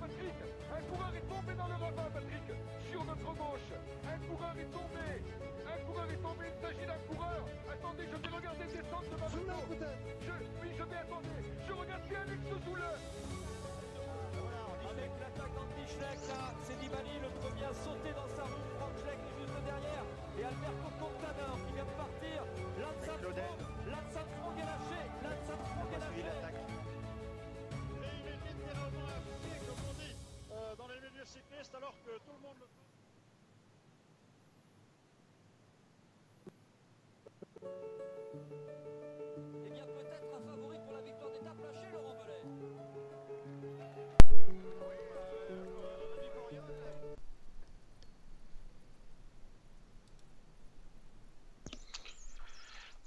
coureur 0.00 1.12
est 1.14 1.26
tombé 1.28 1.52
dans 1.54 1.68
le 1.68 1.74
ravin, 1.74 2.08
Patrick, 2.12 2.46
sur 2.90 3.04
notre 3.04 3.30
gauche. 3.34 3.70
Un 4.04 4.18
coureur 4.26 4.54
est 4.58 4.70
tombé. 4.70 5.06
Un 5.66 5.78
coureur 5.86 6.08
est 6.10 6.22
tombé. 6.22 6.44
Il 6.50 6.58
s'agit 6.62 6.86
d'un 6.86 7.02
coureur. 7.08 7.42
Attendez, 7.70 8.04
je 8.10 8.16
vais 8.16 8.30
regarder 8.34 8.66
descendre 8.66 9.08
de 9.10 9.16
ma 9.18 9.28
moto. 9.28 9.58
Je, 10.22 10.34
oui, 10.62 10.68
je 10.78 10.84
vais 10.84 10.96
attendre. 10.96 11.30
Je 11.66 11.72
regarde 11.72 12.02
si 12.08 12.14
Alex 12.14 12.42
Zoule. 12.64 12.88
Avec 14.84 15.10
l'attaque 15.18 15.54
là, 15.54 16.42
c'est 16.62 16.78
Nibali 16.78 17.14
le 17.18 17.30
premier 17.42 17.66
à 17.66 17.74
sauter 17.74 18.12
dans 18.14 18.30
sa 18.36 18.44
roue. 18.46 18.68
Franck 18.78 18.94
Schleck 19.02 19.18
est 19.18 19.36
juste 19.42 19.58
derrière. 19.66 20.06
Et 20.38 20.44
Alberto 20.44 20.88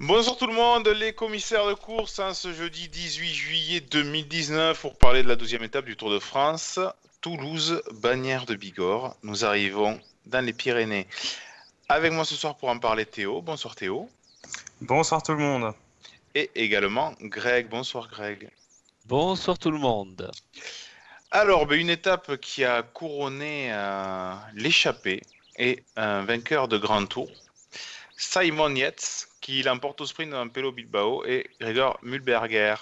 Bonjour 0.08 0.38
tout 0.38 0.48
le 0.48 0.54
monde, 0.54 0.88
les 0.88 1.12
commissaires 1.12 1.68
de 1.68 1.74
course, 1.74 2.20
hein, 2.20 2.34
ce 2.34 2.54
jeudi 2.54 2.88
18 2.88 3.28
juillet 3.28 3.80
2019 3.82 4.80
pour 4.80 4.98
parler 4.98 5.22
de 5.22 5.28
la 5.28 5.36
deuxième 5.36 5.64
étape 5.64 5.84
du 5.84 5.98
Tour 5.98 6.10
de 6.10 6.20
France, 6.20 6.80
Toulouse, 7.20 7.84
Bagnères 7.92 8.46
de 8.46 8.56
Bigorre. 8.56 9.18
Nous 9.24 9.44
arrivons 9.44 10.00
dans 10.26 10.40
les 10.40 10.54
Pyrénées. 10.54 11.08
Avec 11.90 12.14
moi 12.14 12.24
ce 12.24 12.36
soir 12.36 12.56
pour 12.56 12.70
en 12.70 12.80
parler 12.80 13.06
Théo. 13.06 13.42
Bonsoir 13.42 13.76
Théo. 13.76 14.10
Bonsoir 14.80 15.22
tout 15.22 15.34
le 15.34 15.40
monde. 15.40 15.74
Et 16.36 16.52
également 16.56 17.14
Greg. 17.20 17.68
Bonsoir 17.68 18.08
Greg. 18.08 18.50
Bonsoir 19.08 19.60
tout 19.60 19.72
le 19.72 19.78
monde. 19.78 20.32
Alors, 21.32 21.66
ben, 21.66 21.78
une 21.78 21.90
étape 21.90 22.38
qui 22.38 22.64
a 22.64 22.82
couronné 22.82 23.74
euh, 23.74 24.34
l'échappée 24.54 25.22
et 25.58 25.84
un 25.98 26.24
vainqueur 26.24 26.70
de 26.70 26.78
grand 26.78 27.06
tour, 27.08 27.30
Simon 28.16 28.74
Yates, 28.74 29.27
qui 29.48 29.64
l'emporte 29.64 30.02
au 30.02 30.06
sprint 30.06 30.32
devant 30.32 30.50
Pelo 30.50 30.74
Bilbao 30.74 31.24
et 31.26 31.50
Gregor 31.62 31.98
Mulberger 32.02 32.76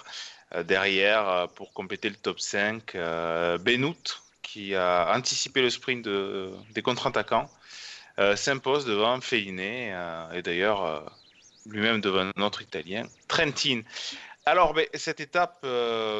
euh, 0.52 0.64
derrière 0.64 1.28
euh, 1.28 1.46
pour 1.46 1.72
compléter 1.72 2.08
le 2.08 2.16
top 2.16 2.40
5. 2.40 2.96
Euh, 2.96 3.56
Benoît, 3.58 3.94
qui 4.42 4.74
a 4.74 5.14
anticipé 5.16 5.62
le 5.62 5.70
sprint 5.70 6.04
de- 6.04 6.50
des 6.74 6.82
contre-attaquants, 6.82 7.48
s'impose 8.34 8.84
devant 8.84 9.20
Felliné 9.20 9.92
euh, 9.92 10.32
et 10.32 10.42
d'ailleurs 10.42 11.08
lui-même 11.66 12.00
devant 12.00 12.32
notre 12.34 12.62
Italien, 12.62 13.06
Trentin. 13.28 13.82
Alors, 14.44 14.74
ben, 14.74 14.86
cette 14.94 15.20
étape, 15.20 15.58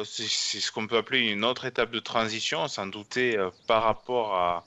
c'est 0.05 0.27
ce 0.27 0.71
qu'on 0.71 0.87
peut 0.87 0.97
appeler 0.97 1.27
une 1.27 1.43
autre 1.43 1.65
étape 1.65 1.91
de 1.91 1.99
transition, 1.99 2.69
sans 2.69 2.87
douter 2.87 3.37
par 3.65 3.83
rapport 3.83 4.63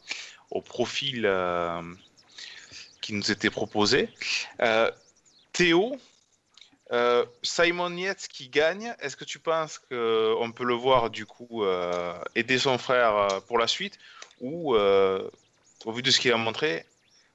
au 0.51 0.61
profil 0.61 1.31
qui 3.01 3.13
nous 3.13 3.31
était 3.31 3.51
proposé. 3.51 4.09
Euh, 5.61 5.65
Théo, 5.65 5.97
euh, 6.93 7.25
Simon 7.43 7.95
Yates 7.97 8.29
qui 8.29 8.49
gagne, 8.49 8.95
est-ce 9.01 9.17
que 9.17 9.25
tu 9.25 9.39
penses 9.39 9.79
qu'on 9.79 10.53
peut 10.53 10.65
le 10.65 10.75
voir 10.75 11.11
du 11.11 11.27
coup 11.27 11.65
euh, 11.65 12.19
aider 12.35 12.59
son 12.59 12.79
frère 12.79 13.15
euh, 13.17 13.41
pour 13.41 13.59
la 13.59 13.67
suite? 13.67 13.99
Ou 14.41 14.75
euh, 14.75 15.29
au 15.85 15.93
vu 15.93 16.03
de 16.03 16.11
ce 16.11 16.19
qu'il 16.19 16.33
a 16.33 16.37
montré, 16.37 16.87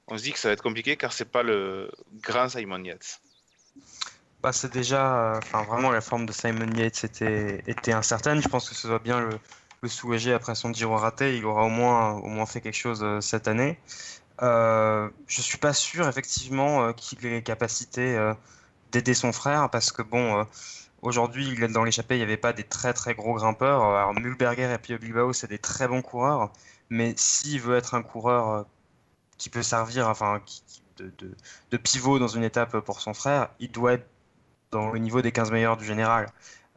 on 0.08 0.18
se 0.18 0.24
dit 0.24 0.32
que 0.32 0.38
ça 0.38 0.48
va 0.48 0.54
être 0.54 0.62
compliqué 0.62 0.96
car 0.96 1.12
c'est 1.12 1.30
pas 1.30 1.42
le 1.42 1.90
grand 2.20 2.48
Simon 2.48 2.82
Yates? 2.82 3.20
Bah, 4.42 4.52
c'est 4.52 4.72
déjà, 4.72 5.34
euh, 5.34 5.38
enfin 5.38 5.62
vraiment 5.62 5.90
la 5.90 6.00
forme 6.00 6.26
de 6.26 6.32
Simon 6.32 6.72
Yates 6.76 7.04
était, 7.04 7.92
incertaine. 7.92 8.42
Je 8.42 8.48
pense 8.48 8.68
que 8.68 8.74
ce 8.74 8.86
doit 8.86 8.98
bien 8.98 9.20
le, 9.20 9.38
soulager 9.88 10.32
après 10.32 10.56
son 10.56 10.72
Giro 10.72 10.96
raté. 10.96 11.36
Il 11.36 11.44
aura 11.44 11.64
au 11.64 11.68
moins, 11.68 12.46
fait 12.46 12.60
quelque 12.60 12.76
chose 12.76 13.02
euh, 13.02 13.20
cette 13.20 13.46
année. 13.46 13.78
Euh, 14.42 15.10
je 15.26 15.40
suis 15.40 15.58
pas 15.58 15.72
sûr 15.72 16.08
effectivement 16.08 16.82
euh, 16.82 16.92
qu'il 16.92 17.24
ait 17.26 17.30
les 17.30 17.42
capacités 17.42 18.16
euh, 18.16 18.34
d'aider 18.92 19.14
son 19.14 19.32
frère 19.32 19.70
parce 19.70 19.92
que 19.92 20.02
bon, 20.02 20.46
aujourd'hui 21.02 21.56
dans 21.68 21.84
l'échappée, 21.84 22.16
il 22.16 22.18
n'y 22.18 22.24
avait 22.24 22.36
pas 22.36 22.52
des 22.52 22.64
très 22.64 22.92
très 22.92 23.14
gros 23.14 23.34
grimpeurs. 23.34 23.82
Alors 23.82 24.14
Mulberger 24.14 24.72
et 24.72 24.78
Pio 24.78 24.98
Bilbao 24.98 25.32
c'est 25.32 25.48
des 25.48 25.58
très 25.58 25.88
bons 25.88 26.02
coureurs, 26.02 26.52
mais 26.90 27.14
s'il 27.16 27.60
veut 27.60 27.76
être 27.76 27.94
un 27.94 28.02
coureur 28.02 28.66
qui 29.38 29.50
peut 29.50 29.62
servir, 29.62 30.08
enfin 30.08 30.40
de 30.98 31.76
pivot 31.76 32.18
dans 32.18 32.28
une 32.28 32.44
étape 32.44 32.78
pour 32.80 33.00
son 33.00 33.14
frère, 33.14 33.50
il 33.60 33.70
doit 33.70 33.94
être 33.94 34.08
dans 34.70 34.90
le 34.90 34.98
niveau 34.98 35.22
des 35.22 35.32
15 35.32 35.50
meilleurs 35.52 35.76
du 35.76 35.84
général. 35.84 36.28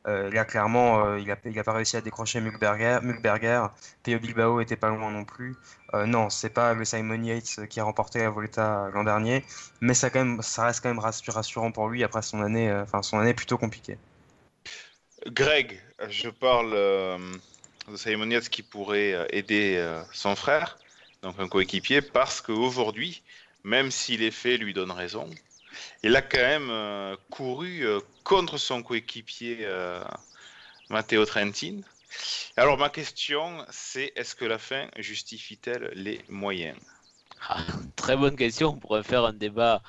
Euh, 0.10 0.32
là, 0.32 0.44
clairement, 0.44 1.06
euh, 1.06 1.20
il 1.20 1.28
n'a 1.28 1.34
a 1.34 1.64
pas 1.64 1.74
réussi 1.74 1.96
à 1.96 2.02
décrocher 2.02 2.42
Mulberger. 2.42 3.00
Mulberger. 3.04 3.68
Pio 4.04 4.20
Bilbao 4.20 4.60
était 4.60 4.76
pas 4.76 4.90
loin 4.90 5.12
non 5.12 5.24
plus. 5.24 5.56
Euh, 5.94 6.08
non, 6.08 6.30
c'est 6.32 6.50
pas 6.50 6.74
le 6.74 6.84
Simon 6.84 7.22
Yates 7.24 7.68
qui 7.68 7.80
a 7.80 7.84
remporté 7.84 8.20
la 8.20 8.32
Volta 8.32 8.90
l'an 8.94 9.04
dernier, 9.04 9.46
mais 9.82 9.94
ça, 9.94 10.10
reste 10.10 10.82
quand 10.82 10.90
même 10.90 11.00
rassu- 11.00 11.30
rassurant 11.30 11.72
pour 11.72 11.90
lui 11.90 12.04
après 12.04 12.24
son 12.24 12.42
année, 12.42 12.70
euh, 12.72 12.86
son 13.04 13.20
année 13.20 13.36
plutôt 13.36 13.58
compliquée. 13.58 13.98
Greg, 15.28 15.80
je 16.10 16.30
parle 16.30 16.72
euh, 16.74 17.18
de 17.88 17.98
Simon 17.98 18.30
Yates 18.30 18.50
qui 18.50 18.64
pourrait 18.64 19.14
euh, 19.14 19.26
aider 19.30 19.76
euh, 19.78 20.02
son 20.12 20.36
frère, 20.36 20.80
donc 21.22 21.36
un 21.40 21.48
coéquipier, 21.48 22.02
parce 22.02 22.42
qu'aujourd'hui, 22.42 23.22
même 23.64 23.92
si 23.92 24.18
les 24.18 24.32
faits 24.32 24.60
lui 24.60 24.74
donnent 24.74 24.92
raison, 24.92 25.30
il 26.04 26.16
a 26.16 26.22
quand 26.22 26.38
même 26.38 26.70
euh, 26.70 27.16
couru 27.30 27.86
euh, 27.86 28.00
contre 28.24 28.58
son 28.58 28.84
coéquipier 28.84 29.60
euh, 29.62 30.04
Matteo 30.90 31.26
Trentin. 31.26 31.82
Alors 32.58 32.78
ma 32.78 32.90
question, 32.90 33.66
c'est 33.72 34.14
est-ce 34.16 34.36
que 34.36 34.46
la 34.46 34.60
fin 34.60 34.90
justifie-t-elle 34.98 35.92
les 35.96 36.22
moyens 36.30 36.78
Ah, 37.50 37.66
très 37.96 38.16
bonne 38.18 38.36
question. 38.36 38.70
On 38.70 38.78
pourrait 38.80 39.04
faire 39.04 39.26
un 39.26 39.34
débat 39.34 39.82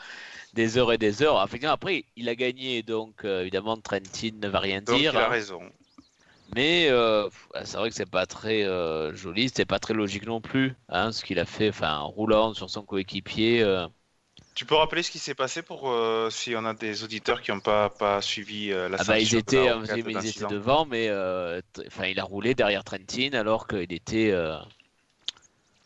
des 0.55 0.78
heures 0.78 0.93
et 0.93 0.99
des 0.99 1.23
heures. 1.23 1.39
Après, 1.39 2.05
il 2.17 2.28
a 2.28 2.34
gagné, 2.34 2.83
donc 2.83 3.25
évidemment, 3.25 3.77
Trentin 3.78 4.31
ne 4.41 4.49
va 4.49 4.61
rien 4.61 4.81
Donc 4.87 4.97
dire. 4.97 5.12
il 5.12 5.21
a 5.21 5.28
raison. 5.28 5.72
Mais 6.55 6.89
euh, 6.91 7.28
c'est 7.65 7.77
vrai 7.77 7.91
que 7.91 7.95
c'est 7.95 8.07
pas 8.11 8.27
très 8.27 8.65
euh, 8.65 9.15
joli, 9.15 9.49
c'est 9.55 9.65
pas 9.67 9.78
très 9.78 9.95
logique 9.95 10.27
non 10.27 10.41
plus. 10.41 10.75
Hein, 10.89 11.12
ce 11.12 11.25
qu'il 11.25 11.39
a 11.39 11.45
fait, 11.45 11.69
enfin, 11.69 11.99
en 11.99 12.09
roulant 12.11 12.55
sur 12.55 12.69
son 12.71 12.83
coéquipier. 12.84 13.62
euh, 13.62 13.87
Tu 14.55 14.66
peux 14.66 14.75
rappeler 14.75 15.03
ce 15.03 15.11
qui 15.11 15.19
s'est 15.19 15.34
passé 15.34 15.62
pour 15.62 15.91
euh, 15.91 16.28
si 16.31 16.55
on 16.56 16.65
a 16.65 16.75
des 16.75 17.03
auditeurs 17.05 17.41
qui 17.41 17.50
n'ont 17.50 17.61
pas, 17.61 17.88
pas 17.88 18.21
suivi 18.21 18.71
euh, 18.72 18.88
la 18.88 18.99
Ah 18.99 19.05
bah, 19.05 19.19
ils 19.19 19.34
étaient, 19.34 19.69
la 19.69 19.99
euh, 19.99 20.03
mais 20.05 20.15
ils 20.15 20.27
étaient 20.27 20.47
devant, 20.47 20.84
mais 20.87 21.09
euh, 21.09 21.61
enfin, 21.87 22.06
il 22.06 22.21
a 22.21 22.25
roulé 22.25 22.55
derrière 22.55 22.84
Trentin 22.84 23.31
alors 23.33 23.66
qu'il 23.66 23.93
était 23.93 24.31
euh, 24.31 24.59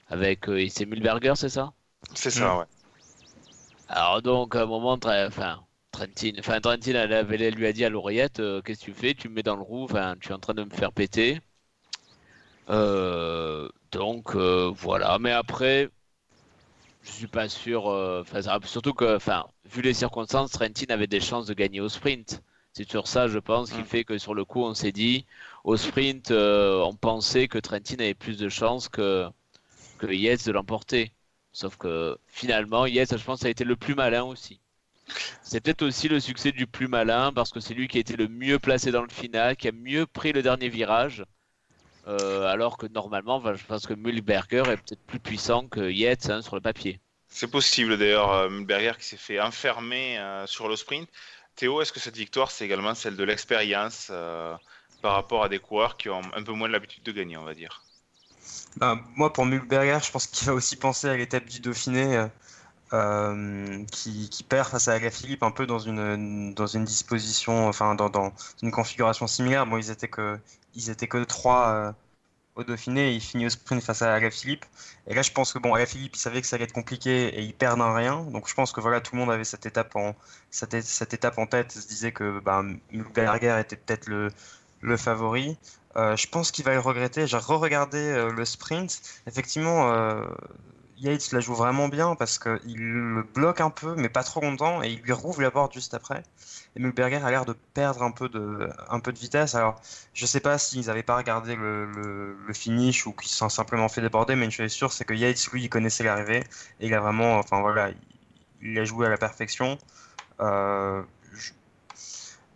avec 0.09 0.49
euh, 0.49 0.67
c'est 0.71 0.87
Mulberger, 0.87 1.35
c'est 1.37 1.51
ça? 1.51 1.75
C'est 2.15 2.31
ça, 2.31 2.47
Mm. 2.47 2.59
ouais. 2.59 2.65
Alors 3.89 4.21
donc 4.23 4.55
à 4.57 4.63
un 4.63 4.67
moment, 4.67 4.99
enfin 5.03 5.65
Trentin, 5.91 6.33
enfin 6.39 6.61
Trentin 6.61 6.91
elle 6.97 7.13
avait- 7.15 7.43
elle 7.43 7.55
lui 7.55 7.67
a 7.67 7.73
dit 7.73 7.85
à 7.85 7.89
l'oreillette, 7.89 8.41
euh, 8.41 8.61
qu'est-ce 8.63 8.81
que 8.81 8.85
tu 8.87 8.93
fais? 8.95 9.15
Tu 9.15 9.29
me 9.31 9.35
mets 9.37 9.43
dans 9.43 9.57
le 9.57 9.63
roue, 9.63 9.85
enfin 9.85 10.17
tu 10.21 10.29
es 10.31 10.33
en 10.33 10.39
train 10.39 10.53
de 10.55 10.65
me 10.65 10.71
faire 10.71 10.93
péter. 10.93 11.41
Euh, 12.71 13.69
donc 13.93 14.35
euh, 14.37 14.71
voilà, 14.75 15.19
mais 15.19 15.31
après, 15.33 15.91
je 17.05 17.11
suis 17.13 17.27
pas 17.29 17.49
sûr. 17.49 17.89
euh, 17.91 18.25
ça- 18.43 18.59
surtout 18.65 18.95
que, 18.95 19.17
enfin, 19.17 19.47
vu 19.65 19.83
les 19.83 19.95
circonstances, 19.95 20.51
Trentin 20.53 20.87
avait 20.93 21.07
des 21.07 21.21
chances 21.21 21.47
de 21.47 21.55
gagner 21.55 21.81
au 21.81 21.89
sprint. 21.89 22.43
C'est 22.73 22.89
sur 22.91 23.07
ça, 23.07 23.29
je 23.29 23.39
pense, 23.39 23.71
qui 23.71 23.83
Mm. 23.83 23.85
fait 23.85 24.05
que 24.05 24.19
sur 24.19 24.35
le 24.35 24.45
coup, 24.45 24.63
on 24.65 24.75
s'est 24.75 24.93
dit, 24.93 25.27
au 25.65 25.77
sprint, 25.77 26.31
euh, 26.33 26.81
on 26.83 26.95
pensait 26.97 27.47
que 27.49 27.59
Trentin 27.59 27.97
avait 28.01 28.15
plus 28.15 28.39
de 28.39 28.49
chances 28.49 28.89
que, 28.89 29.29
que 29.99 30.07
Yates 30.13 30.47
de 30.47 30.53
l'emporter. 30.53 31.13
Sauf 31.53 31.77
que 31.79 32.19
finalement, 32.29 32.87
Yates, 32.87 33.17
je 33.19 33.25
pense, 33.25 33.45
a 33.45 33.51
été 33.51 33.65
le 33.65 33.77
plus 33.77 33.95
malin 33.97 34.25
aussi. 34.25 34.61
C'est 35.43 35.61
peut-être 35.63 35.83
aussi 35.83 36.09
le 36.09 36.21
succès 36.21 36.53
du 36.53 36.67
plus 36.67 36.89
malin 36.89 37.33
parce 37.33 37.51
que 37.53 37.61
c'est 37.61 37.75
lui 37.75 37.89
qui 37.89 37.99
a 37.99 38.01
été 38.01 38.17
le 38.17 38.29
mieux 38.29 38.59
placé 38.59 38.91
dans 38.93 39.03
le 39.03 39.11
final, 39.11 39.57
qui 39.57 39.69
a 39.69 39.73
mieux 39.73 40.07
pris 40.07 40.33
le 40.33 40.43
dernier 40.43 40.69
virage. 40.71 41.25
Euh, 42.07 42.47
alors 42.47 42.77
que 42.77 42.87
normalement, 42.87 43.43
je 43.55 43.65
pense 43.65 43.87
que 43.87 43.95
Mühlberger 43.95 44.65
est 44.69 44.77
peut-être 44.77 45.07
plus 45.07 45.21
puissant 45.21 45.67
que 45.69 45.91
Yates 45.91 46.29
hein, 46.29 46.43
sur 46.43 46.55
le 46.55 46.61
papier. 46.61 47.01
C'est 47.29 47.51
possible 47.51 47.97
d'ailleurs, 47.97 48.33
euh, 48.33 48.51
Mulberger 48.51 48.93
qui 48.99 49.07
s'est 49.07 49.17
fait 49.17 49.41
enfermer 49.41 50.19
euh, 50.19 50.47
sur 50.47 50.69
le 50.69 50.77
sprint. 50.77 51.09
Théo, 51.57 51.81
est-ce 51.81 51.93
que 51.93 52.01
cette 52.01 52.17
victoire, 52.17 52.51
c'est 52.51 52.65
également 52.65 52.95
celle 52.95 53.17
de 53.17 53.25
l'expérience 53.25 54.09
euh, 54.11 54.55
par 55.03 55.15
rapport 55.15 55.45
à 55.45 55.49
des 55.49 55.59
coureurs 55.59 55.97
qui 55.97 56.11
ont 56.11 56.23
un 56.35 56.43
peu 56.43 56.53
moins 56.53 56.69
l'habitude 56.69 57.03
de 57.03 57.13
gagner, 57.13 57.37
on 57.37 57.45
va 57.45 57.55
dire? 57.55 57.83
Bah, 58.77 58.99
moi, 59.17 59.33
pour 59.33 59.47
Mulberger, 59.47 59.99
je 60.05 60.11
pense 60.11 60.27
qu'il 60.27 60.47
va 60.47 60.55
aussi 60.55 60.77
penser 60.77 61.09
à 61.09 61.17
l'étape 61.17 61.47
du 61.47 61.61
Dauphiné 61.61 62.17
euh, 62.17 62.27
euh, 62.93 63.85
qui, 63.91 64.29
qui 64.29 64.43
perd 64.43 64.69
face 64.69 64.89
à 64.89 64.99
Philippe 65.11 65.43
un 65.43 65.51
peu 65.51 65.67
dans 65.67 65.79
une, 65.79 66.55
dans 66.55 66.67
une 66.67 66.85
disposition, 66.85 67.67
enfin 67.67 67.95
dans, 67.95 68.11
dans 68.11 68.33
une 68.63 68.71
configuration 68.71 69.27
similaire. 69.27 69.67
Bon, 69.67 69.79
ils 69.79 69.91
étaient 69.91 70.09
que, 70.09 70.39
ils 70.75 70.91
étaient 70.91 71.09
que 71.09 71.23
trois, 71.25 71.69
euh, 71.69 71.93
au 72.57 72.65
Dauphiné, 72.65 73.13
il 73.13 73.21
finit 73.21 73.47
au 73.47 73.51
sprint 73.51 73.83
face 73.83 74.03
à 74.03 74.15
Alaphilippe. 74.15 74.65
Et 75.07 75.15
là, 75.15 75.23
je 75.23 75.33
pense 75.33 75.53
que 75.53 75.59
bon, 75.59 75.75
Alaphilippe, 75.75 76.15
il 76.17 76.19
savait 76.19 76.41
que 76.41 76.47
ça 76.47 76.57
allait 76.57 76.65
être 76.67 76.73
compliqué 76.73 77.29
et 77.29 77.43
il 77.43 77.55
perd 77.55 77.81
un 77.81 77.95
rien. 77.95 78.23
Donc, 78.25 78.49
je 78.49 78.55
pense 78.55 78.73
que 78.73 78.81
voilà, 78.81 79.01
tout 79.01 79.15
le 79.15 79.21
monde 79.21 79.31
avait 79.31 79.45
cette 79.45 79.67
étape 79.67 79.97
en 79.97 80.15
cette, 80.51 80.81
cette 80.83 81.15
étape 81.15 81.39
en 81.39 81.47
tête, 81.47 81.73
se 81.73 81.87
disait 81.87 82.13
que 82.13 82.41
bah, 82.41 82.63
Berger 83.15 83.59
était 83.61 83.77
peut-être 83.77 84.07
le, 84.07 84.31
le 84.81 84.97
favori. 84.97 85.57
Euh, 85.97 86.17
je 86.17 86.29
pense 86.29 86.51
qu'il 86.51 86.65
va 86.65 86.75
le 86.75 86.81
regretter. 86.81 87.27
J'ai 87.27 87.37
re-regardé 87.37 87.99
euh, 87.99 88.31
le 88.33 88.45
sprint. 88.45 89.01
Effectivement, 89.27 89.93
Yates 91.05 91.33
la 91.33 91.41
joue 91.41 91.55
vraiment 91.55 91.89
bien 91.89 92.15
parce 92.15 92.39
qu'il 92.39 92.79
le 92.79 93.23
bloque 93.23 93.61
un 93.61 93.71
peu, 93.71 93.95
mais 93.95 94.09
pas 94.09 94.25
trop 94.25 94.41
longtemps, 94.41 94.83
et 94.83 94.89
il 94.89 95.03
lui 95.03 95.13
rouvre 95.13 95.43
la 95.43 95.51
porte 95.51 95.75
juste 95.75 95.93
après. 95.93 96.23
Et 96.77 96.81
Mulberger 96.81 97.17
a 97.17 97.31
l'air 97.31 97.45
de 97.45 97.53
perdre 97.75 98.03
un 98.03 98.11
peu 98.11 98.29
de, 98.31 98.71
un 98.89 99.01
peu 99.01 99.13
de 99.13 99.19
vitesse. 99.19 99.55
Alors, 99.55 99.81
je 100.15 100.25
sais 100.25 100.41
pas 100.41 100.57
s'ils 100.57 100.87
n'avaient 100.87 101.03
pas 101.03 101.17
regardé 101.17 101.57
le, 101.57 101.85
le, 101.85 102.55
finish 102.55 103.07
ou 103.07 103.13
qu'ils 103.13 103.29
se 103.29 103.37
sont 103.37 103.51
simplement 103.51 103.89
fait 103.89 104.01
déborder, 104.01 104.35
mais 104.35 104.47
une 104.47 104.51
chose 104.51 104.67
est 104.67 104.69
sûre, 104.71 104.93
c'est 104.93 105.05
que 105.05 105.15
Yates, 105.15 105.47
lui, 105.53 105.65
il 105.65 105.69
connaissait 105.69 106.05
l'arrivée, 106.05 106.45
et 106.81 106.87
il 106.87 106.95
a 106.95 107.01
vraiment, 107.01 107.39
enfin 107.39 107.61
voilà, 107.61 107.91
il, 108.63 108.79
a 108.79 108.85
joué 108.85 109.07
à 109.07 109.11
la 109.11 109.19
perfection. 109.19 109.79
Euh, 110.41 111.03
je, 111.35 111.53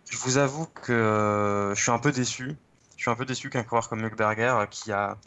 je, 0.09 0.17
vous 0.17 0.37
avoue 0.37 0.65
que 0.65 1.73
je 1.75 1.81
suis 1.81 1.91
un 1.91 1.99
peu 1.99 2.11
déçu 2.11 2.57
je 2.99 3.03
suis 3.03 3.11
un 3.11 3.15
peu 3.15 3.25
déçu 3.25 3.49
qu'un 3.49 3.63
coureur 3.63 3.87
comme 3.87 4.01
Mulberger, 4.01 4.55
euh, 4.59 4.65
qui 4.65 4.91
a, 4.91 5.17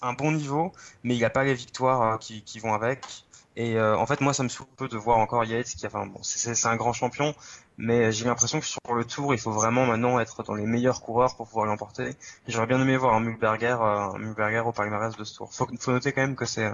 un 0.00 0.12
bon 0.12 0.30
niveau, 0.30 0.72
mais 1.02 1.16
il 1.16 1.20
n'a 1.20 1.30
pas 1.30 1.42
les 1.42 1.54
victoires 1.54 2.02
euh, 2.02 2.16
qui, 2.18 2.42
qui 2.42 2.60
vont 2.60 2.72
avec. 2.72 3.24
Et 3.56 3.76
euh, 3.76 3.96
en 3.96 4.06
fait, 4.06 4.20
moi, 4.20 4.32
ça 4.32 4.44
me 4.44 4.48
saoule 4.48 4.68
peu 4.76 4.86
de 4.86 4.96
voir 4.96 5.18
encore 5.18 5.44
Yates, 5.44 5.66
qui, 5.66 5.84
enfin, 5.88 6.06
bon, 6.06 6.20
c'est 6.22 6.66
un 6.66 6.76
grand 6.76 6.92
champion, 6.92 7.34
mais 7.80 8.12
j'ai 8.12 8.26
l'impression 8.26 8.60
que 8.60 8.66
sur 8.66 8.94
le 8.94 9.04
tour, 9.06 9.32
il 9.32 9.40
faut 9.40 9.52
vraiment 9.52 9.86
maintenant 9.86 10.20
être 10.20 10.42
dans 10.42 10.54
les 10.54 10.66
meilleurs 10.66 11.00
coureurs 11.00 11.34
pour 11.34 11.48
pouvoir 11.48 11.64
l'emporter. 11.64 12.14
J'aurais 12.46 12.66
bien 12.66 12.80
aimé 12.80 12.96
voir 12.98 13.14
un 13.14 13.20
Mulberger, 13.20 13.78
un 13.80 14.18
Mulberger 14.18 14.60
au 14.66 14.72
palmarès 14.72 15.16
de 15.16 15.24
ce 15.24 15.34
tour. 15.34 15.52
Faut, 15.52 15.66
faut 15.80 15.90
noter 15.90 16.12
quand 16.12 16.20
même 16.20 16.36
que 16.36 16.44
c'est 16.44 16.70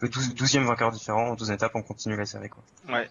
le 0.00 0.08
12e 0.08 0.64
vainqueur 0.64 0.90
différent. 0.90 1.30
En 1.30 1.34
12 1.34 1.50
étapes, 1.50 1.72
on 1.74 1.82
continue 1.82 2.14
la 2.14 2.26
série. 2.26 2.50
Quoi. 2.50 2.62
Ouais, 2.88 3.08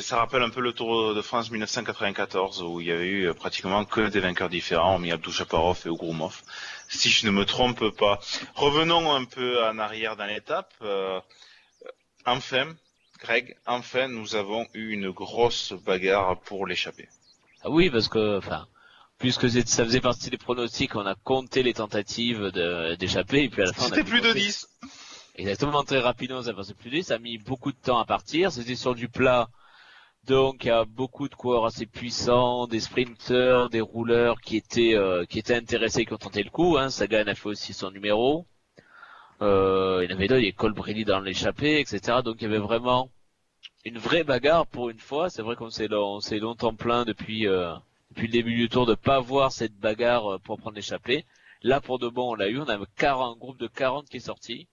ça 0.00 0.16
rappelle 0.18 0.42
un 0.42 0.50
peu 0.50 0.60
le 0.60 0.72
Tour 0.72 1.14
de 1.14 1.22
France 1.22 1.50
1994 1.50 2.62
où 2.62 2.80
il 2.80 2.88
y 2.88 2.92
avait 2.92 3.08
eu 3.08 3.32
pratiquement 3.32 3.86
que 3.86 4.08
des 4.08 4.20
vainqueurs 4.20 4.50
différents, 4.50 4.98
mis 4.98 5.12
Abdou 5.12 5.32
Chaparov 5.32 5.80
et 5.86 5.88
Ougroumov. 5.88 6.42
Si 6.90 7.08
je 7.08 7.26
ne 7.26 7.30
me 7.30 7.46
trompe 7.46 7.88
pas. 7.96 8.20
Revenons 8.54 9.14
un 9.14 9.24
peu 9.24 9.64
en 9.64 9.78
arrière 9.78 10.16
dans 10.16 10.26
l'étape. 10.26 10.74
Euh, 10.82 11.20
enfin, 12.26 12.66
Greg, 13.22 13.56
enfin 13.66 14.08
nous 14.08 14.34
avons 14.34 14.66
eu 14.74 14.90
une 14.92 15.10
grosse 15.10 15.72
bagarre 15.72 16.40
pour 16.40 16.66
l'échapper. 16.66 17.08
Ah 17.62 17.70
oui, 17.70 17.88
parce 17.88 18.08
que, 18.08 18.38
enfin, 18.38 18.66
puisque 19.18 19.48
ça 19.48 19.84
faisait 19.84 20.00
partie 20.00 20.28
des 20.28 20.38
pronostics, 20.38 20.96
on 20.96 21.06
a 21.06 21.14
compté 21.14 21.62
les 21.62 21.74
tentatives 21.74 22.50
d'échapper, 22.98 23.44
et 23.44 23.48
puis 23.48 23.62
à 23.62 23.66
la 23.66 23.72
fin... 23.72 23.84
C'était 23.84 24.04
plus 24.04 24.20
de 24.20 24.32
10 24.32 24.68
Exactement, 25.36 25.84
très 25.84 26.00
rapidement, 26.00 26.42
ça 26.42 26.52
passait 26.52 26.74
plus 26.74 26.90
de 26.90 26.96
10, 26.96 27.04
ça 27.04 27.14
a 27.14 27.18
mis 27.18 27.38
beaucoup 27.38 27.70
de 27.70 27.78
temps 27.78 27.98
à 27.98 28.04
partir, 28.04 28.50
c'était 28.50 28.74
sur 28.74 28.94
du 28.94 29.08
plat, 29.08 29.48
donc 30.24 30.64
il 30.64 30.68
y 30.68 30.70
a 30.70 30.84
beaucoup 30.84 31.28
de 31.28 31.34
coureurs 31.34 31.66
assez 31.66 31.86
puissants, 31.86 32.66
des 32.66 32.80
sprinteurs, 32.80 33.70
des 33.70 33.80
rouleurs 33.80 34.40
qui 34.40 34.56
étaient 34.56 34.94
euh, 34.94 35.24
qui 35.24 35.40
étaient 35.40 35.56
intéressés, 35.56 36.04
qui 36.06 36.12
ont 36.12 36.18
tenté 36.18 36.44
le 36.44 36.50
coup. 36.50 36.76
Hein. 36.78 36.90
Sagan 36.90 37.26
a 37.26 37.34
fait 37.34 37.48
aussi 37.48 37.72
son 37.72 37.90
numéro. 37.90 38.46
Euh, 39.42 40.02
il 40.04 40.10
y 40.10 40.14
en 40.14 40.16
avait 40.16 40.28
d'autres, 40.28 40.40
il 40.40 40.48
y 40.48 40.52
Colbrelli 40.52 41.04
dans 41.04 41.18
l'échappée, 41.18 41.80
etc. 41.80 42.18
Donc 42.24 42.36
il 42.38 42.44
y 42.44 42.46
avait 42.46 42.58
vraiment 42.58 43.10
une 43.84 43.98
vraie 43.98 44.22
bagarre 44.22 44.68
pour 44.68 44.88
une 44.88 45.00
fois. 45.00 45.30
C'est 45.30 45.42
vrai 45.42 45.56
qu'on 45.56 45.70
s'est 45.70 45.88
longtemps 45.88 46.74
plein 46.74 47.04
depuis 47.04 47.48
euh, 47.48 47.74
depuis 48.10 48.28
le 48.28 48.32
début 48.32 48.54
du 48.54 48.68
tour 48.68 48.86
de 48.86 48.94
pas 48.94 49.18
voir 49.18 49.50
cette 49.50 49.76
bagarre 49.76 50.34
euh, 50.34 50.38
pour 50.38 50.58
prendre 50.58 50.76
l'échappée. 50.76 51.24
Là 51.62 51.80
pour 51.80 51.98
de 51.98 52.08
bon 52.08 52.30
on 52.30 52.34
l'a 52.34 52.48
eu, 52.48 52.58
on 52.60 52.68
a 52.68 52.76
un 52.76 53.36
groupe 53.36 53.58
de 53.58 53.66
40 53.66 54.08
qui 54.08 54.18
est 54.18 54.20
sorti, 54.20 54.68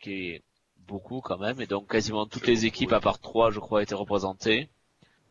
qui 0.00 0.12
est 0.30 0.42
beaucoup 0.86 1.20
quand 1.20 1.38
même, 1.38 1.60
et 1.60 1.66
donc 1.66 1.90
quasiment 1.90 2.26
toutes 2.26 2.46
les 2.46 2.64
équipes 2.64 2.92
à 2.92 3.00
part 3.00 3.18
trois 3.18 3.50
je 3.50 3.60
crois 3.60 3.82
étaient 3.82 3.94
représentées. 3.94 4.70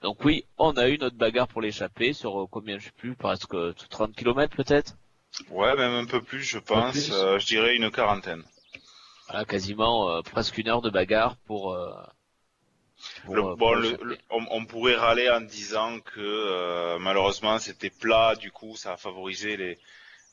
Donc 0.03 0.23
oui, 0.23 0.45
on 0.57 0.73
a 0.77 0.87
eu 0.87 0.99
notre 0.99 1.17
bagarre 1.17 1.47
pour 1.47 1.61
l'échappée 1.61 2.13
sur 2.13 2.47
combien 2.51 2.77
je 2.77 2.85
sais 2.85 2.91
plus, 2.95 3.15
presque 3.15 3.55
30 3.89 4.15
km 4.15 4.55
peut-être? 4.55 4.97
Ouais, 5.49 5.75
même 5.75 5.93
un 5.93 6.05
peu 6.05 6.21
plus, 6.21 6.41
je 6.41 6.59
pense. 6.59 6.95
je 6.95 7.45
dirais 7.45 7.75
une 7.75 7.91
quarantaine. 7.91 8.43
Voilà, 9.31 9.45
quasiment 9.45 10.09
euh, 10.09 10.21
presque 10.21 10.57
une 10.57 10.67
heure 10.67 10.81
de 10.81 10.89
bagarre 10.89 11.37
pour. 11.45 11.71
Euh, 11.71 11.89
euh, 13.29 13.55
bon, 13.55 13.97
on, 14.29 14.65
pourrait 14.65 14.95
râler 14.95 15.29
en 15.29 15.39
disant 15.39 16.01
que 16.01 16.97
malheureusement 16.99 17.57
c'était 17.57 17.89
plat, 17.89 18.35
du 18.35 18.51
coup 18.51 18.75
ça 18.75 18.93
a 18.93 18.97
favorisé 18.97 19.55
les, 19.55 19.79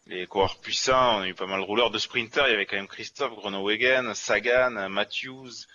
les 0.06 0.26
coureurs 0.26 0.58
puissants. 0.58 1.18
On 1.18 1.20
a 1.20 1.28
eu 1.28 1.34
pas 1.34 1.46
mal 1.46 1.60
de 1.60 1.64
rouleurs 1.64 1.90
de 1.90 1.98
sprinters. 1.98 2.48
Il 2.48 2.50
y 2.50 2.54
avait 2.54 2.66
quand 2.66 2.76
même 2.76 2.88
Christophe 2.88 3.36
Groenewegen, 3.36 4.14
Sagan, 4.14 4.88
Matthews, 4.90 5.66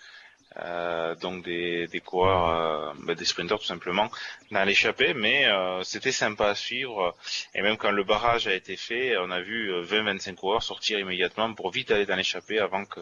euh, 0.57 1.15
donc 1.15 1.43
des, 1.43 1.87
des 1.87 1.99
coureurs, 1.99 2.49
euh, 2.49 2.93
bah, 2.99 3.15
des 3.15 3.25
sprinters 3.25 3.57
tout 3.57 3.65
simplement, 3.65 4.11
dans 4.51 4.63
l'échappée, 4.63 5.13
mais 5.13 5.45
euh, 5.45 5.81
c'était 5.83 6.11
sympa 6.11 6.49
à 6.49 6.55
suivre. 6.55 7.15
Et 7.55 7.61
même 7.61 7.77
quand 7.77 7.91
le 7.91 8.03
barrage 8.03 8.47
a 8.47 8.53
été 8.53 8.75
fait, 8.75 9.17
on 9.17 9.31
a 9.31 9.41
vu 9.41 9.71
20-25 9.81 10.35
coureurs 10.35 10.63
sortir 10.63 10.99
immédiatement 10.99 11.53
pour 11.53 11.71
vite 11.71 11.91
aller 11.91 12.05
dans 12.05 12.15
l'échappée 12.15 12.59
avant 12.59 12.85
que 12.85 12.99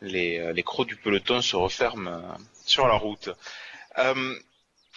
les, 0.00 0.52
les 0.52 0.62
crocs 0.64 0.88
du 0.88 0.96
peloton 0.96 1.40
se 1.40 1.54
referment 1.54 2.36
sur 2.64 2.88
la 2.88 2.94
route. 2.94 3.30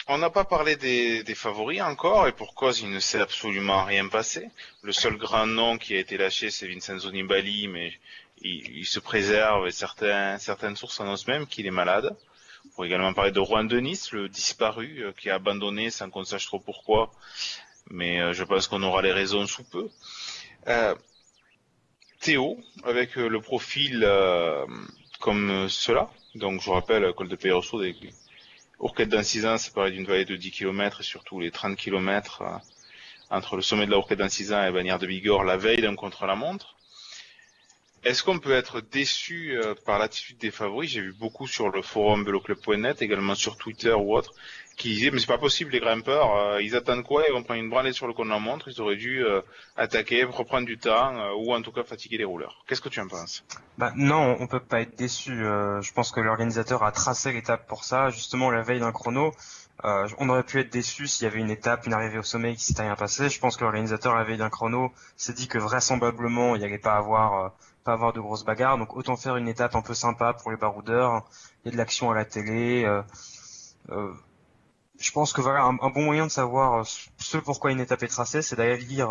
on 0.08 0.18
n'a 0.18 0.30
pas 0.30 0.44
parlé 0.44 0.74
des, 0.76 1.22
des, 1.22 1.34
favoris 1.36 1.82
encore, 1.82 2.26
et 2.26 2.32
pour 2.32 2.54
cause, 2.54 2.80
il 2.80 2.90
ne 2.90 2.98
s'est 2.98 3.20
absolument 3.20 3.84
rien 3.84 4.08
passé. 4.08 4.48
Le 4.82 4.92
seul 4.92 5.16
grand 5.16 5.46
nom 5.46 5.78
qui 5.78 5.94
a 5.94 6.00
été 6.00 6.16
lâché, 6.16 6.50
c'est 6.50 6.66
Vincenzo 6.66 7.10
Nibali, 7.12 7.68
mais 7.68 7.92
il, 8.46 8.86
se 8.86 9.00
préserve 9.00 9.66
et 9.66 9.70
certaines 9.70 10.76
sources 10.76 11.00
annoncent 11.00 11.30
même 11.30 11.46
qu'il 11.46 11.66
est 11.66 11.70
malade. 11.70 12.16
On 12.64 12.68
pourrait 12.70 12.88
également 12.88 13.12
parler 13.12 13.30
de 13.30 13.42
Juan 13.42 13.68
Denis, 13.68 14.00
le 14.12 14.28
disparu, 14.28 15.04
euh, 15.04 15.12
qui 15.12 15.30
a 15.30 15.36
abandonné 15.36 15.90
sans 15.90 16.10
qu'on 16.10 16.24
sache 16.24 16.46
trop 16.46 16.58
pourquoi. 16.58 17.12
Mais 17.90 18.20
euh, 18.20 18.32
je 18.32 18.42
pense 18.44 18.66
qu'on 18.66 18.82
aura 18.82 19.02
les 19.02 19.12
raisons 19.12 19.46
sous 19.46 19.64
peu. 19.64 19.88
Euh, 20.66 20.94
Théo, 22.20 22.58
avec 22.84 23.14
le 23.14 23.40
profil 23.40 24.08
comme 25.20 25.68
cela. 25.68 26.10
Donc 26.34 26.60
je 26.60 26.66
vous 26.66 26.72
rappelle, 26.72 27.12
col 27.12 27.28
de 27.28 27.36
Peyoso, 27.36 27.80
des 27.80 27.94
Ourquette 28.78 29.14
ans, 29.14 29.58
c'est 29.58 29.72
pareil 29.72 29.92
d'une 29.92 30.06
vallée 30.06 30.24
de 30.24 30.36
10 30.36 30.50
km 30.50 31.00
et 31.00 31.04
surtout 31.04 31.40
les 31.40 31.50
30 31.50 31.76
km 31.76 32.42
entre 33.30 33.56
le 33.56 33.62
sommet 33.62 33.86
de 33.86 33.90
la 33.90 33.98
Ourquette 33.98 34.20
ans 34.20 34.66
et 34.66 34.72
Bagnères 34.72 34.98
de 34.98 35.06
Bigorre 35.06 35.44
la 35.44 35.56
veille 35.56 35.80
d'un 35.82 35.94
contre-la-montre. 35.94 36.75
Est-ce 38.06 38.22
qu'on 38.22 38.38
peut 38.38 38.52
être 38.52 38.80
déçu 38.80 39.58
euh, 39.58 39.74
par 39.84 39.98
l'attitude 39.98 40.38
des 40.38 40.52
favoris? 40.52 40.88
J'ai 40.88 41.00
vu 41.00 41.12
beaucoup 41.12 41.48
sur 41.48 41.70
le 41.70 41.82
forum 41.82 42.22
veloclub.net, 42.22 43.02
également 43.02 43.34
sur 43.34 43.56
Twitter 43.56 43.92
ou 43.92 44.14
autre, 44.14 44.32
qui 44.76 44.90
disaient 44.90 45.10
mais 45.10 45.18
c'est 45.18 45.26
pas 45.26 45.38
possible 45.38 45.72
les 45.72 45.80
grimpeurs, 45.80 46.36
euh, 46.36 46.62
ils 46.62 46.76
attendent 46.76 47.02
quoi? 47.02 47.24
Ils 47.28 47.32
vont 47.32 47.42
prendre 47.42 47.58
une 47.58 47.68
branlée 47.68 47.92
sur 47.92 48.06
le 48.06 48.14
de 48.14 48.28
la 48.28 48.38
montre, 48.38 48.68
ils 48.68 48.80
auraient 48.80 48.94
dû 48.94 49.24
euh, 49.24 49.40
attaquer, 49.76 50.22
reprendre 50.22 50.66
du 50.66 50.78
temps 50.78 51.32
ou 51.34 51.52
en 51.52 51.60
tout 51.62 51.72
cas 51.72 51.82
fatiguer 51.82 52.16
les 52.18 52.24
rouleurs. 52.24 52.62
Qu'est-ce 52.68 52.80
que 52.80 52.88
tu 52.88 53.00
en 53.00 53.08
penses? 53.08 53.44
Bah, 53.76 53.90
Non, 53.96 54.36
on 54.38 54.46
peut 54.46 54.60
pas 54.60 54.82
être 54.82 54.96
déçu. 54.96 55.32
je 55.34 55.92
pense 55.92 56.12
que 56.12 56.20
l'organisateur 56.20 56.84
a 56.84 56.92
tracé 56.92 57.32
l'étape 57.32 57.66
pour 57.66 57.82
ça, 57.82 58.10
justement 58.10 58.52
la 58.52 58.62
veille 58.62 58.78
d'un 58.78 58.92
chrono. 58.92 59.32
on 59.82 60.28
aurait 60.28 60.44
pu 60.44 60.60
être 60.60 60.70
déçu 60.70 61.08
s'il 61.08 61.24
y 61.24 61.26
avait 61.28 61.40
une 61.40 61.50
étape, 61.50 61.86
une 61.88 61.92
arrivée 61.92 62.18
au 62.18 62.22
sommet 62.22 62.54
qui 62.54 62.62
s'était 62.62 62.82
rien 62.82 62.94
passé. 62.94 63.28
Je 63.30 63.40
pense 63.40 63.56
que 63.56 63.64
l'organisateur, 63.64 64.14
la 64.14 64.22
veille 64.22 64.38
d'un 64.38 64.50
chrono, 64.50 64.92
s'est 65.16 65.32
dit 65.32 65.48
que 65.48 65.58
vraisemblablement, 65.58 66.54
il 66.54 66.60
n'y 66.60 66.66
allait 66.66 66.78
pas 66.78 66.94
avoir 66.94 67.52
pas 67.86 67.92
avoir 67.92 68.12
de 68.12 68.20
grosses 68.20 68.44
bagarres. 68.44 68.78
Donc 68.78 68.94
autant 68.96 69.16
faire 69.16 69.36
une 69.36 69.48
étape 69.48 69.74
un 69.76 69.82
peu 69.82 69.94
sympa 69.94 70.34
pour 70.34 70.50
les 70.50 70.56
baroudeurs. 70.56 71.24
Il 71.64 71.66
y 71.66 71.70
a 71.70 71.72
de 71.72 71.76
l'action 71.78 72.10
à 72.10 72.14
la 72.14 72.24
télé. 72.24 72.84
Euh, 72.84 73.02
euh, 73.90 74.12
je 74.98 75.12
pense 75.12 75.32
que 75.32 75.40
voilà 75.40 75.62
un, 75.62 75.74
bon 75.74 76.02
moyen 76.02 76.26
de 76.26 76.30
savoir 76.30 76.80
euh, 76.80 76.82
ce 77.18 77.36
pourquoi 77.36 77.70
une 77.70 77.80
étape 77.80 78.02
est 78.02 78.08
tracée, 78.08 78.40
c'est 78.42 78.56
d'aller 78.56 78.78
lire 78.78 79.08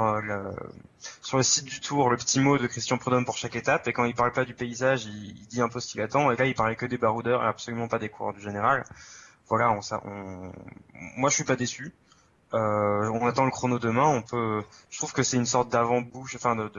sur 1.21 1.37
le 1.37 1.43
site 1.43 1.65
du 1.65 1.79
Tour 1.79 2.09
le 2.09 2.17
petit 2.17 2.39
mot 2.39 2.57
de 2.57 2.67
Christian 2.67 2.97
Prudhomme 2.97 3.25
pour 3.25 3.37
chaque 3.37 3.55
étape. 3.55 3.87
Et 3.87 3.93
quand 3.93 4.03
il 4.03 4.13
parle 4.13 4.33
pas 4.33 4.45
du 4.45 4.53
paysage, 4.53 5.05
il, 5.05 5.47
dit 5.47 5.61
un 5.61 5.69
peu 5.69 5.79
ce 5.79 5.87
qu'il 5.87 6.01
attend. 6.01 6.31
Et 6.31 6.35
là, 6.35 6.45
il 6.45 6.53
parlait 6.55 6.75
que 6.75 6.85
des 6.85 6.97
baroudeurs 6.97 7.43
et 7.43 7.47
absolument 7.47 7.87
pas 7.87 7.99
des 7.99 8.09
coureurs 8.09 8.33
du 8.33 8.41
général. 8.41 8.83
Voilà, 9.47 9.71
on, 9.71 9.81
ça, 9.81 10.01
on... 10.05 10.51
moi 11.17 11.29
je 11.29 11.35
suis 11.35 11.43
pas 11.43 11.55
déçu. 11.55 11.93
on 12.51 13.27
attend 13.27 13.45
le 13.45 13.51
chrono 13.51 13.79
demain. 13.79 14.07
On 14.07 14.21
peut, 14.21 14.63
je 14.89 14.97
trouve 14.97 15.13
que 15.13 15.23
c'est 15.23 15.37
une 15.37 15.45
sorte 15.45 15.69
d'avant-bouche, 15.69 16.35
enfin 16.35 16.55
de, 16.55 16.69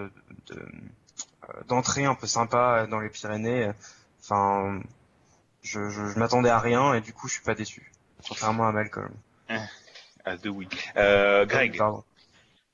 d'entrée 1.69 2.05
un 2.05 2.15
peu 2.15 2.27
sympa 2.27 2.87
dans 2.91 3.01
les 3.01 3.09
Pyrénées. 3.09 3.71
Enfin, 4.21 4.81
je, 5.63 5.91
je, 5.91 6.19
m'attendais 6.19 6.51
à 6.51 6.59
rien 6.59 6.95
et 6.95 7.01
du 7.01 7.13
coup, 7.13 7.29
je 7.29 7.35
suis 7.35 7.43
pas 7.43 7.55
déçu. 7.55 7.93
Contrairement 8.27 8.69
à 8.69 8.73
Malcolm. 8.73 9.15
Ah, 9.49 10.37
de 10.37 10.49
oui. 10.49 10.69
Euh, 10.97 11.47
Greg. 11.47 11.77
Pardon. 11.79 12.03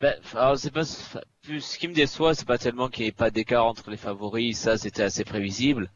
Ben, 0.01 0.17
alors 0.35 0.59
c'est 0.59 0.73
pas 0.73 0.85
ce 0.85 1.79
qui 1.79 1.87
me 1.87 1.95
déçoit, 1.95 2.35
c'est 2.35 2.47
pas 2.47 2.59
tellement 2.59 2.89
qu'il 2.89 3.05
n'y 3.05 3.11
ait 3.11 3.13
pas 3.13 3.31
d'écart 3.31 3.67
entre 3.67 3.91
les 3.91 3.97
favoris, 3.97 4.59
ça 4.59 4.77
c'était 4.77 5.03
assez 5.05 5.25
prévisible. 5.25 5.91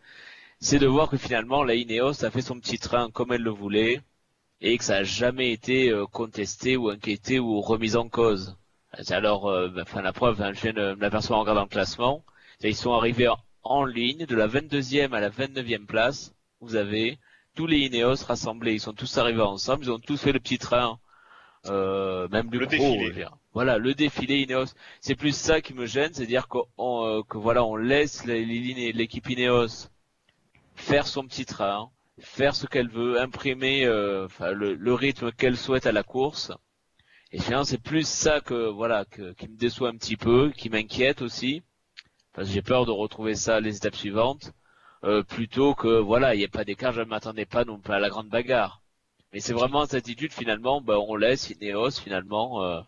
C'est 0.61 0.78
de 0.78 0.87
voir 0.87 1.11
que 1.11 1.16
finalement 1.16 1.64
la 1.64 1.75
Ineos 1.75 2.25
a 2.25 2.30
fait 2.30 2.42
son 2.42 2.61
petit 2.61 2.78
train 2.78 3.11
comme 3.11 3.33
elle 3.33 3.42
le 3.42 3.50
voulait 3.50 4.00
et 4.61 4.78
que 4.78 4.85
ça 4.85 4.99
a 4.99 5.02
jamais 5.02 5.50
été 5.52 5.90
euh, 5.90 6.06
contesté 6.06 6.76
ou 6.76 6.88
inquiété 6.90 7.40
ou 7.40 7.61
remis 7.61 7.97
en 7.97 8.09
cause. 8.09 8.56
Alors, 9.11 9.49
euh, 9.49 9.68
ben, 9.68 9.83
enfin 9.83 10.02
la 10.02 10.12
preuve, 10.12 10.40
hein, 10.40 10.52
je 10.54 10.61
viens 10.61 10.73
de 10.73 10.95
m'apercevoir 10.95 11.40
en 11.40 11.42
regardant 11.42 11.62
le 11.62 11.68
classement 11.68 12.25
Ils 12.62 12.75
sont 12.76 12.92
arrivés 12.92 13.28
en 13.62 13.84
ligne 13.84 14.25
de 14.26 14.34
la 14.36 14.48
22e 14.48 15.12
à 15.12 15.20
la 15.20 15.30
29e 15.30 15.86
place. 15.86 16.34
Vous 16.60 16.76
avez 16.76 17.18
tous 17.54 17.66
les 17.66 17.78
Ineos 17.80 18.25
rassemblés. 18.26 18.75
Ils 18.75 18.80
sont 18.80 18.92
tous 18.94 19.18
arrivés 19.18 19.42
ensemble. 19.42 19.84
Ils 19.84 19.90
ont 19.90 19.98
tous 19.98 20.16
fait 20.20 20.32
le 20.32 20.40
petit 20.40 20.58
train, 20.58 20.98
euh, 21.66 22.28
même 22.28 22.50
le, 22.50 22.60
Le 22.60 22.66
défilé. 22.66 23.10
dire. 23.12 23.36
Voilà, 23.52 23.78
le 23.78 23.94
défilé 23.94 24.38
Ineos. 24.42 24.66
C'est 25.00 25.14
plus 25.14 25.36
ça 25.36 25.60
qui 25.60 25.75
me 25.75 25.86
gêne, 25.86 26.12
c'est-à-dire 26.12 26.48
qu'on, 26.48 26.66
euh, 26.78 27.22
que 27.28 27.36
voilà, 27.38 27.64
on 27.64 27.76
laisse 27.76 28.25
l'équipe 28.25 29.28
Ineos 29.28 29.88
faire 30.75 31.06
son 31.06 31.26
petit 31.26 31.46
train, 31.46 31.90
faire 32.18 32.54
ce 32.54 32.66
qu'elle 32.66 32.88
veut, 32.88 33.20
imprimer 33.20 33.84
euh, 33.84 34.28
le, 34.54 34.75
le 34.75 34.94
rythme 34.94 35.32
qu'elle 35.32 35.56
souhaite 35.56 35.86
à 35.86 35.92
la 35.92 36.02
course. 36.02 36.52
Et 37.32 37.38
finalement, 37.40 37.64
c'est 37.64 37.82
plus 37.82 38.06
ça 38.06 38.40
que 38.40 38.68
voilà 38.68 39.04
que, 39.04 39.32
qui 39.32 39.48
me 39.48 39.56
déçoit 39.56 39.88
un 39.88 39.96
petit 39.96 40.16
peu, 40.16 40.52
qui 40.56 40.70
m'inquiète 40.70 41.22
aussi, 41.22 41.62
parce 42.37 42.49
que 42.49 42.55
j'ai 42.55 42.62
peur 42.62 42.87
de 42.87 42.93
retrouver 42.93 43.35
ça 43.35 43.61
les 43.61 43.76
étapes 43.78 43.97
suivantes, 43.97 44.52
euh, 45.05 45.23
plutôt 45.25 45.75
que 45.75 45.99
voilà, 45.99 46.35
il 46.35 46.38
n'y 46.38 46.45
a 46.45 46.49
pas 46.49 46.64
d'écart, 46.64 46.93
je 46.93 47.00
ne 47.00 47.07
m'attendais 47.07 47.47
pas 47.47 47.64
non 47.64 47.78
plus 47.81 47.95
à 47.95 47.99
la 47.99 48.11
grande 48.11 48.28
bagarre. 48.28 48.83
Mais 49.33 49.40
c'est 49.40 49.55
vraiment 49.55 49.87
cette 49.87 50.05
attitude 50.05 50.33
finalement, 50.33 50.81
bah, 50.81 50.99
on 50.99 51.16
laisse 51.16 51.50
Ineos 51.50 51.93
finalement 51.93 52.62
euh, 52.62 52.81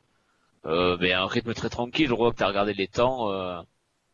euh, 0.67 0.97
ben, 0.99 1.13
un 1.19 1.27
rythme 1.27 1.55
très 1.55 1.71
tranquille. 1.71 2.09
Je 2.09 2.15
crois 2.15 2.33
que 2.33 2.37
tu 2.37 2.45
as 2.45 2.49
regardé 2.49 2.75
les 2.75 2.89
temps, 2.89 3.31
euh, 3.31 3.61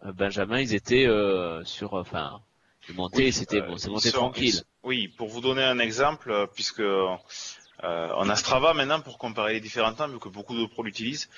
euh, 0.07 0.12
Benjamin, 0.12 0.61
ils 0.61 0.75
étaient 0.75 1.07
euh, 1.07 1.64
sur, 1.64 1.95
enfin, 1.95 2.41
ils 2.88 2.95
montaient, 2.95 3.25
Oui, 3.26 3.33
c'était 3.33 3.61
bon, 3.61 3.76
c'est 3.76 3.91
monté 3.91 4.11
sont- 4.11 4.19
tranquille. 4.19 4.55
ils- 4.55 4.62
Oui, 4.85 5.09
pour 5.09 5.29
vous 5.29 5.41
donner 5.41 5.64
un 5.64 5.79
exemple, 5.79 6.47
puisque 6.55 6.81
euh, 6.81 7.17
on 7.83 8.29
a 8.29 8.37
Strava 8.37 8.75
maintenant 8.75 9.00
pour 9.00 9.19
comparer 9.19 9.55
les 9.55 9.61
différents 9.61 9.95
temps, 9.95 10.09
vu 10.09 10.19
que 10.19 10.29
beaucoup 10.29 10.55
de 10.57 10.67
pros 10.67 10.83
l'utilisent. 10.83 11.29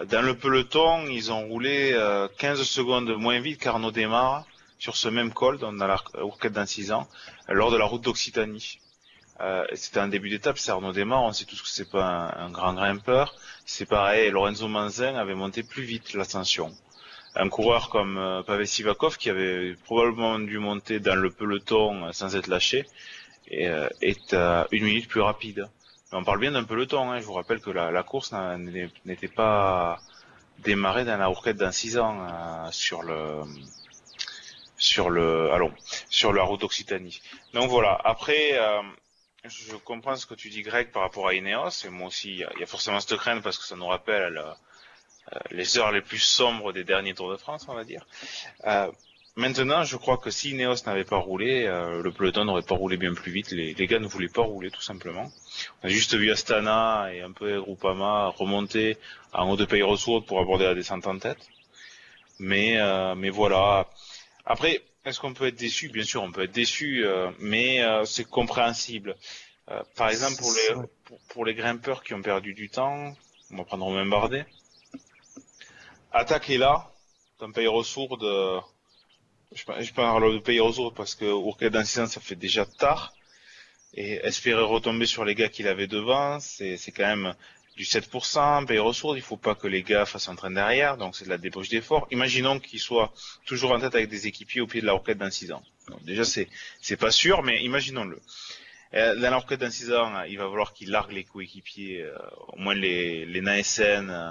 Euh, 0.00 0.04
Dans 0.06 0.22
le 0.22 0.36
peloton, 0.36 1.06
ils 1.08 1.32
ont 1.32 1.46
roulé 1.46 1.92
euh, 1.94 2.28
15 2.38 2.62
secondes 2.62 3.10
moins 3.16 3.40
vite 3.40 3.60
qu'Arnaud 3.60 3.90
démarre 3.90 4.44
sur 4.78 4.96
ce 4.96 5.08
même 5.08 5.32
col, 5.32 5.58
dans 5.58 5.72
la 5.72 5.96
Rourquette 6.14 6.52
dans 6.52 6.66
6 6.66 6.92
ans, 6.92 7.08
euh, 7.48 7.54
lors 7.54 7.70
de 7.70 7.76
la 7.76 7.84
route 7.84 8.02
d'Occitanie. 8.02 8.78
Euh, 9.40 9.64
C'était 9.74 10.00
un 10.00 10.08
début 10.08 10.30
d'étape, 10.30 10.58
c'est 10.58 10.70
Arnaud 10.70 10.92
démarre, 10.92 11.22
on 11.22 11.32
sait 11.32 11.44
tous 11.46 11.62
que 11.62 11.68
c'est 11.68 11.90
pas 11.90 12.04
un, 12.04 12.46
un 12.46 12.50
grand 12.50 12.74
grimpeur. 12.74 13.34
C'est 13.66 13.86
pareil, 13.86 14.30
Lorenzo 14.30 14.68
Manzin 14.68 15.14
avait 15.16 15.34
monté 15.34 15.62
plus 15.62 15.84
vite 15.84 16.14
l'ascension 16.14 16.72
un 17.34 17.48
coureur 17.48 17.88
comme 17.88 18.18
euh, 18.18 18.42
Pavel 18.42 18.66
Sivakov 18.66 19.16
qui 19.16 19.30
avait 19.30 19.74
probablement 19.84 20.38
dû 20.38 20.58
monter 20.58 21.00
dans 21.00 21.14
le 21.14 21.30
peloton 21.30 22.04
euh, 22.06 22.12
sans 22.12 22.36
être 22.36 22.46
lâché 22.48 22.84
euh, 23.52 23.88
est 24.02 24.34
à 24.34 24.66
une 24.72 24.84
minute 24.84 25.08
plus 25.08 25.20
rapide. 25.20 25.68
On 26.12 26.24
parle 26.24 26.40
bien 26.40 26.52
d'un 26.52 26.64
peloton. 26.64 27.10
Hein. 27.10 27.20
Je 27.20 27.24
vous 27.24 27.32
rappelle 27.32 27.60
que 27.60 27.70
la, 27.70 28.02
course 28.02 28.32
n'était 28.32 29.28
pas 29.28 30.00
démarrée 30.58 31.04
dans 31.04 31.16
la 31.16 31.26
rourquette 31.26 31.56
dans 31.56 31.72
6 31.72 31.98
ans 31.98 32.26
euh, 32.26 32.68
sur 32.70 33.02
le 33.02 33.42
sur 34.76 35.10
sur 36.10 36.32
la 36.32 36.42
route 36.42 36.60
d'Occitanie. 36.60 37.20
Donc 37.54 37.70
voilà. 37.70 37.98
Après. 38.04 38.52
euh, 38.54 38.82
je 39.44 39.74
comprends 39.74 40.14
ce 40.14 40.24
que 40.24 40.34
tu 40.34 40.50
dis 40.50 40.62
Greg 40.62 40.92
par 40.92 41.02
rapport 41.02 41.26
à 41.26 41.34
Ineos 41.34 41.84
et 41.84 41.88
moi 41.88 42.06
aussi 42.06 42.30
il 42.30 42.36
y 42.36 42.62
a, 42.62 42.66
forcément 42.66 43.00
cette 43.00 43.16
crainte 43.16 43.42
parce 43.42 43.58
que 43.58 43.64
ça 43.64 43.74
nous 43.74 43.88
rappelle 43.88 44.38
euh, 44.38 45.38
les 45.50 45.78
heures 45.78 45.90
les 45.90 46.00
plus 46.00 46.20
sombres 46.20 46.72
des 46.72 46.84
derniers 46.84 47.12
Tours 47.14 47.30
de 47.30 47.36
France, 47.36 47.66
on 47.68 47.74
va 47.74 47.82
dire. 47.82 48.06
Maintenant, 49.36 49.84
je 49.84 49.96
crois 49.96 50.18
que 50.18 50.30
si 50.30 50.50
Ineos 50.50 50.84
n'avait 50.86 51.04
pas 51.04 51.18
roulé, 51.18 51.64
euh, 51.64 52.02
le 52.02 52.12
peloton 52.12 52.44
n'aurait 52.44 52.62
pas 52.62 52.74
roulé 52.74 52.96
bien 52.96 53.14
plus 53.14 53.32
vite. 53.32 53.50
Les, 53.50 53.74
les 53.74 53.86
gars 53.86 53.98
ne 53.98 54.06
voulaient 54.06 54.28
pas 54.28 54.42
rouler, 54.42 54.70
tout 54.70 54.82
simplement. 54.82 55.30
On 55.82 55.86
a 55.86 55.88
juste 55.88 56.14
vu 56.14 56.30
Astana 56.30 57.12
et 57.12 57.20
un 57.22 57.32
peu 57.32 57.60
Groupama 57.60 58.28
remonter 58.28 58.98
en 59.32 59.50
haut 59.50 59.56
de 59.56 59.64
Pays 59.64 59.82
Ressources 59.82 60.26
pour 60.26 60.40
aborder 60.40 60.64
la 60.64 60.74
descente 60.74 61.06
en 61.06 61.18
tête. 61.18 61.48
Mais, 62.38 62.78
euh, 62.78 63.14
mais 63.14 63.30
voilà. 63.30 63.88
Après, 64.44 64.82
est-ce 65.04 65.20
qu'on 65.20 65.34
peut 65.34 65.46
être 65.48 65.58
déçu? 65.58 65.88
Bien 65.88 66.04
sûr, 66.04 66.22
on 66.22 66.32
peut 66.32 66.44
être 66.44 66.52
déçu, 66.52 67.04
euh, 67.04 67.30
mais 67.38 67.82
euh, 67.82 68.04
c'est 68.04 68.28
compréhensible. 68.28 69.16
Euh, 69.70 69.82
par 69.96 70.08
exemple, 70.08 70.36
pour 70.38 70.52
les, 70.52 70.82
pour, 71.04 71.18
pour 71.28 71.44
les 71.44 71.54
grimpeurs 71.54 72.02
qui 72.02 72.14
ont 72.14 72.22
perdu 72.22 72.52
du 72.54 72.68
temps, 72.68 73.14
on 73.50 73.56
va 73.56 73.64
prendre 73.64 73.84
Romain 73.84 74.06
Bardet. 74.06 74.46
Attaquez 76.12 76.58
là, 76.58 76.90
dans 77.38 77.50
Pays 77.52 77.68
Ressources, 77.68 78.18
euh, 78.22 78.60
je, 79.54 79.64
par- 79.64 79.82
je 79.82 79.92
parle 79.92 80.32
de 80.34 80.38
Pays 80.38 80.60
Ressources 80.60 80.94
parce 80.94 81.14
que 81.14 81.24
Ourquette 81.24 81.72
d'incident 81.72 82.06
ça 82.06 82.20
fait 82.20 82.36
déjà 82.36 82.64
tard. 82.66 83.12
Et 83.94 84.14
espérer 84.24 84.62
retomber 84.62 85.04
sur 85.06 85.24
les 85.24 85.34
gars 85.34 85.50
qu'il 85.50 85.68
avait 85.68 85.86
devant, 85.86 86.40
c'est 86.40 86.78
quand 86.96 87.06
même 87.06 87.34
du 87.76 87.84
7%. 87.84 88.64
Pays 88.66 88.78
Ressources, 88.78 89.16
il 89.18 89.22
faut 89.22 89.36
pas 89.36 89.54
que 89.54 89.66
les 89.66 89.82
gars 89.82 90.06
fassent 90.06 90.28
un 90.30 90.34
train 90.34 90.50
derrière, 90.50 90.96
donc 90.96 91.14
c'est 91.14 91.26
de 91.26 91.30
la 91.30 91.36
débauche 91.38 91.68
d'effort. 91.68 92.06
Imaginons 92.10 92.58
qu'ils 92.58 92.80
soient 92.80 93.12
toujours 93.44 93.72
en 93.72 93.80
tête 93.80 93.94
avec 93.94 94.08
des 94.08 94.26
équipiers 94.26 94.62
au 94.62 94.66
pied 94.66 94.80
de 94.80 94.86
la 94.86 94.94
Ourquette 94.94 95.18
d'incident. 95.18 95.62
Déjà 96.02 96.24
c'est 96.24 96.96
pas 96.96 97.10
sûr, 97.10 97.42
mais 97.42 97.62
imaginons-le. 97.62 98.18
Euh, 98.94 99.14
Dans 99.16 99.30
la 99.30 99.36
Ourquette 99.38 99.60
d'incident, 99.60 100.22
il 100.24 100.38
va 100.38 100.44
falloir 100.48 100.72
qu'il 100.72 100.90
largue 100.90 101.12
les 101.12 101.24
coéquipiers, 101.24 102.02
euh, 102.02 102.16
au 102.48 102.58
moins 102.58 102.74
les, 102.74 103.26
les 103.26 103.40
Naesen, 103.42 104.08
euh, 104.10 104.30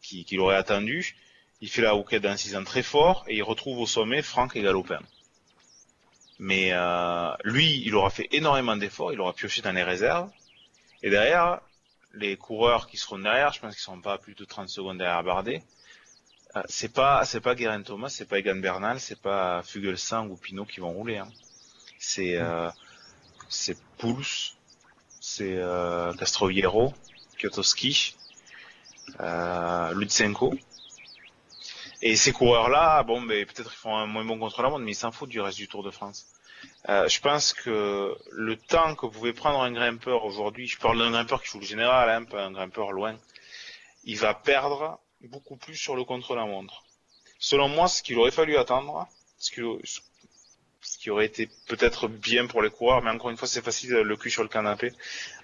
qui, 0.00 0.24
qui 0.24 0.36
l'aurait 0.36 0.56
attendu. 0.56 1.16
Il 1.62 1.70
fait 1.70 1.80
la 1.80 1.92
Rouquette 1.92 2.22
d'un 2.22 2.36
6 2.36 2.56
ans 2.56 2.64
très 2.64 2.82
fort 2.82 3.24
et 3.28 3.36
il 3.36 3.42
retrouve 3.42 3.78
au 3.78 3.86
sommet 3.86 4.20
Franck 4.20 4.56
et 4.56 4.62
Galopin. 4.62 5.00
Mais 6.38 6.70
euh, 6.72 7.32
lui, 7.44 7.82
il 7.86 7.94
aura 7.94 8.10
fait 8.10 8.28
énormément 8.32 8.76
d'efforts, 8.76 9.12
il 9.12 9.20
aura 9.20 9.32
pioché 9.32 9.62
dans 9.62 9.70
les 9.72 9.84
réserves. 9.84 10.28
Et 11.04 11.08
derrière, 11.08 11.60
les 12.14 12.36
coureurs 12.36 12.88
qui 12.88 12.96
seront 12.96 13.20
derrière, 13.20 13.52
je 13.52 13.60
pense 13.60 13.74
qu'ils 13.74 13.82
seront 13.82 14.00
pas 14.00 14.14
à 14.14 14.18
plus 14.18 14.34
de 14.34 14.44
30 14.44 14.68
secondes 14.68 14.98
derrière 14.98 15.22
Bardet. 15.22 15.62
Euh, 16.56 16.62
c'est 16.68 16.92
pas 16.92 17.22
pas 17.42 17.54
Guerin 17.54 17.82
Thomas, 17.82 18.08
c'est 18.08 18.26
pas 18.26 18.40
Egan 18.40 18.56
Bernal, 18.56 18.98
c'est 18.98 19.20
pas 19.22 19.62
Fugelsang 19.62 20.28
ou 20.30 20.36
Pinot 20.36 20.66
qui 20.66 20.80
vont 20.80 20.92
rouler. 20.92 21.18
hein. 21.18 21.28
C'est 21.98 22.36
euh, 22.36 22.68
c'est 23.48 23.78
Pouls, 23.98 24.56
c'est 25.20 25.56
euh, 25.56 26.12
Castroviero, 26.14 26.92
Kwiatkowski, 27.38 28.16
euh, 29.20 29.94
Lutsenko. 29.94 30.54
Et 32.02 32.16
ces 32.16 32.32
coureurs-là, 32.32 33.04
bon, 33.04 33.22
ben, 33.22 33.46
peut-être 33.46 33.72
ils 33.72 33.78
font 33.78 33.96
un 33.96 34.06
moins 34.06 34.24
bon 34.24 34.36
contre-la-montre, 34.36 34.84
mais 34.84 34.90
ils 34.90 34.96
s'en 34.96 35.12
foutent 35.12 35.30
du 35.30 35.40
reste 35.40 35.58
du 35.58 35.68
Tour 35.68 35.84
de 35.84 35.90
France. 35.90 36.26
Euh, 36.88 37.08
je 37.08 37.20
pense 37.20 37.52
que 37.52 38.16
le 38.32 38.56
temps 38.56 38.96
que 38.96 39.06
pouvait 39.06 39.32
prendre 39.32 39.62
un 39.62 39.70
grimpeur 39.70 40.24
aujourd'hui, 40.24 40.66
je 40.66 40.78
parle 40.78 40.98
d'un 40.98 41.12
grimpeur 41.12 41.40
qui 41.40 41.48
joue 41.48 41.60
le 41.60 41.64
général, 41.64 42.10
hein, 42.10 42.24
pas 42.24 42.42
un 42.44 42.50
grimpeur 42.50 42.90
loin, 42.90 43.16
il 44.02 44.18
va 44.18 44.34
perdre 44.34 44.98
beaucoup 45.20 45.56
plus 45.56 45.76
sur 45.76 45.94
le 45.94 46.02
contre-la-montre. 46.02 46.82
Selon 47.38 47.68
moi, 47.68 47.86
ce 47.86 48.02
qu'il 48.02 48.18
aurait 48.18 48.32
fallu 48.32 48.56
attendre, 48.56 49.06
ce 49.38 49.52
qui, 49.52 49.60
ce 50.80 50.98
qui 50.98 51.10
aurait 51.10 51.26
été 51.26 51.48
peut-être 51.68 52.08
bien 52.08 52.46
pour 52.48 52.62
les 52.62 52.70
coureurs, 52.70 53.02
mais 53.02 53.10
encore 53.10 53.30
une 53.30 53.36
fois, 53.36 53.46
c'est 53.46 53.64
facile 53.64 53.90
le 53.90 54.16
cul 54.16 54.30
sur 54.30 54.42
le 54.42 54.48
canapé, 54.48 54.92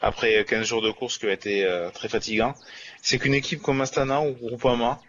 après 0.01 0.45
15 0.45 0.67
jours 0.67 0.83
de 0.83 0.91
course 0.91 1.19
qui 1.19 1.27
a 1.27 1.33
été 1.33 1.65
euh, 1.65 1.91
très 1.91 2.09
fatigant, 2.09 2.55
c'est 3.01 3.19
qu'une 3.19 3.35
équipe 3.35 3.63
comme 3.63 3.81
Astana 3.81 4.23
ou 4.23 4.33
Groupama 4.33 5.01